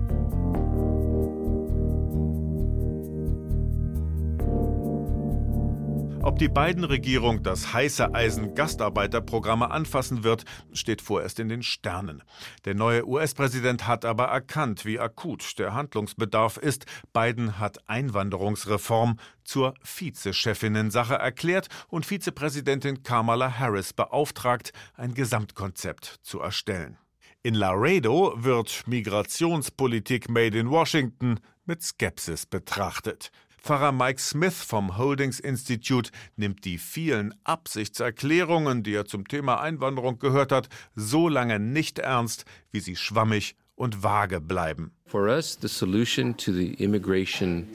Ob 6.25 6.39
die 6.39 6.49
beiden 6.49 6.85
Regierung 6.85 7.43
das 7.43 7.75
heiße 7.75 8.15
Eisen 8.15 8.55
Gastarbeiterprogramme 8.55 9.71
anfassen 9.71 10.25
wird, 10.25 10.47
steht 10.73 11.03
vorerst 11.03 11.39
in 11.39 11.51
den 11.51 11.63
Sternen. 11.63 12.23
Der 12.65 12.75
neue 12.75 13.07
US-Präsident 13.07 13.87
hat 13.87 14.07
aber 14.07 14.29
erkannt, 14.29 14.87
wie 14.87 14.99
akut 14.99 15.59
der 15.59 15.75
Handlungsbedarf 15.75 16.57
ist. 16.57 16.87
Biden 17.13 17.59
hat 17.59 17.91
Einwanderungsreform 17.91 19.19
zur 19.45 19.75
Vizechefinnen-Sache 19.83 21.17
erklärt 21.17 21.69
und 21.89 22.07
Vizepräsidentin 22.07 23.03
Kamala 23.03 23.59
Harris 23.59 23.93
beauftragt, 23.93 24.73
ein 24.95 25.13
Gesamtkonzept 25.13 26.21
zu 26.23 26.41
erstellen. 26.41 26.97
In 27.43 27.53
Laredo 27.53 28.33
wird 28.37 28.85
Migrationspolitik 28.87 30.31
made 30.31 30.59
in 30.59 30.71
Washington 30.71 31.39
mit 31.67 31.83
Skepsis 31.83 32.47
betrachtet. 32.47 33.31
Pfarrer 33.65 33.93
Mike 33.93 34.21
Smith 34.21 34.63
vom 34.63 34.99
Holdings 34.99 35.41
Institute 35.41 36.11
nimmt 36.37 36.67
die 36.67 36.77
vielen 36.77 37.35
Absichtserklärungen, 37.45 38.83
die 38.83 38.93
er 38.93 39.07
zum 39.07 39.27
Thema 39.27 39.59
Einwanderung 39.59 40.19
gehört 40.19 40.53
hat, 40.53 40.69
so 40.95 41.31
lange 41.31 41.59
nicht 41.59 41.99
ernst, 41.99 42.45
wie 42.73 42.81
sie 42.81 42.95
schwammig 42.95 43.57
und 43.75 44.03
vage 44.03 44.43
bleiben. 44.43 44.93
For 45.07 45.29
us, 45.29 45.57
the 45.63 45.69
solution 45.69 46.37
to 46.37 46.53
the 46.53 46.75
immigration 46.75 47.67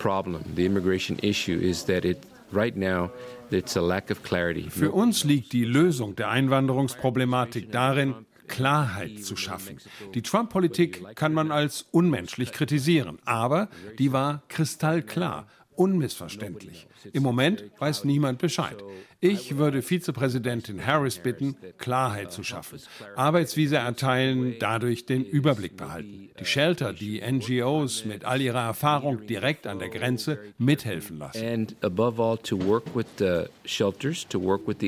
problem, 0.00 0.42
the 0.56 0.66
immigration 0.66 1.16
issue, 1.20 1.60
is 1.60 1.84
that 1.84 2.04
it 2.04 2.18
right 2.50 2.76
now 2.76 3.08
it's 3.52 3.76
a 3.76 3.80
lack 3.80 4.10
of 4.10 4.24
clarity. 4.24 4.68
Für 4.68 4.90
uns 4.90 5.22
liegt 5.22 5.52
die 5.52 5.64
Lösung 5.64 6.16
der 6.16 6.30
Einwanderungsproblematik 6.30 7.70
darin, 7.70 8.26
Klarheit 8.50 9.22
zu 9.24 9.36
schaffen. 9.36 9.78
Die 10.14 10.22
Trump-Politik 10.22 11.14
kann 11.14 11.32
man 11.32 11.50
als 11.50 11.86
unmenschlich 11.92 12.52
kritisieren, 12.52 13.18
aber 13.24 13.68
die 13.98 14.12
war 14.12 14.42
kristallklar, 14.48 15.46
unmissverständlich. 15.80 16.86
Im 17.12 17.22
Moment 17.22 17.64
weiß 17.78 18.04
niemand 18.04 18.38
Bescheid. 18.38 18.76
Ich 19.20 19.56
würde 19.56 19.80
Vizepräsidentin 19.80 20.84
Harris 20.84 21.18
bitten, 21.18 21.56
Klarheit 21.78 22.32
zu 22.32 22.42
schaffen. 22.42 22.80
Arbeitsvisa 23.16 23.78
erteilen, 23.78 24.56
dadurch 24.58 25.06
den 25.06 25.24
Überblick 25.24 25.78
behalten. 25.78 26.28
Die 26.38 26.44
Shelter, 26.44 26.92
die 26.92 27.20
NGOs 27.20 28.04
mit 28.04 28.26
all 28.26 28.42
ihrer 28.42 28.64
Erfahrung 28.64 29.26
direkt 29.26 29.66
an 29.66 29.78
der 29.78 29.88
Grenze 29.88 30.38
mithelfen 30.58 31.18
lassen. 31.18 31.46
And 31.46 31.76
above 31.82 32.22
all 32.22 32.38
shelters, 33.64 34.26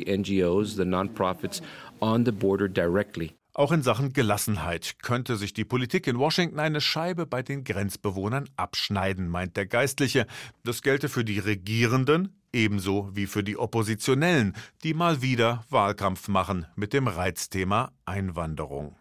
NGOs, 0.04 0.76
the 0.76 0.84
nonprofits 0.84 1.62
on 2.00 2.26
the 2.26 2.32
border 2.32 2.68
directly. 2.68 3.32
Auch 3.54 3.70
in 3.70 3.82
Sachen 3.82 4.14
Gelassenheit 4.14 4.96
könnte 5.02 5.36
sich 5.36 5.52
die 5.52 5.66
Politik 5.66 6.06
in 6.06 6.18
Washington 6.18 6.58
eine 6.58 6.80
Scheibe 6.80 7.26
bei 7.26 7.42
den 7.42 7.64
Grenzbewohnern 7.64 8.48
abschneiden, 8.56 9.28
meint 9.28 9.58
der 9.58 9.66
Geistliche. 9.66 10.26
Das 10.64 10.80
gelte 10.80 11.10
für 11.10 11.24
die 11.24 11.38
Regierenden 11.38 12.40
ebenso 12.54 13.10
wie 13.14 13.26
für 13.26 13.44
die 13.44 13.58
Oppositionellen, 13.58 14.56
die 14.84 14.94
mal 14.94 15.20
wieder 15.20 15.64
Wahlkampf 15.68 16.28
machen 16.28 16.66
mit 16.76 16.94
dem 16.94 17.08
Reizthema 17.08 17.92
Einwanderung. 18.06 18.96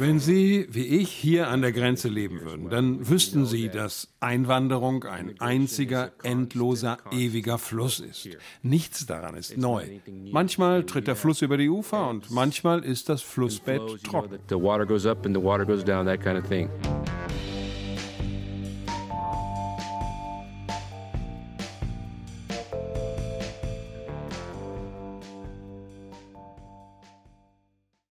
Wenn 0.00 0.20
Sie, 0.20 0.66
wie 0.70 0.86
ich, 0.86 1.10
hier 1.10 1.48
an 1.48 1.60
der 1.60 1.70
Grenze 1.72 2.08
leben 2.08 2.40
würden, 2.40 2.70
dann 2.70 3.08
wüssten 3.08 3.44
Sie, 3.44 3.68
dass 3.68 4.08
Einwanderung 4.20 5.04
ein 5.04 5.34
einziger, 5.38 6.12
endloser, 6.22 6.96
ewiger 7.12 7.58
Fluss 7.58 8.00
ist. 8.00 8.28
Nichts 8.62 9.04
daran 9.06 9.34
ist 9.36 9.56
neu. 9.58 9.84
Manchmal 10.32 10.84
tritt 10.84 11.08
der 11.08 11.16
Fluss 11.16 11.42
über 11.42 11.58
die 11.58 11.68
Ufer 11.68 12.08
und 12.08 12.30
manchmal 12.30 12.84
ist 12.84 13.08
das 13.10 13.20
Flussbett 13.22 13.80
trocken. 14.04 14.38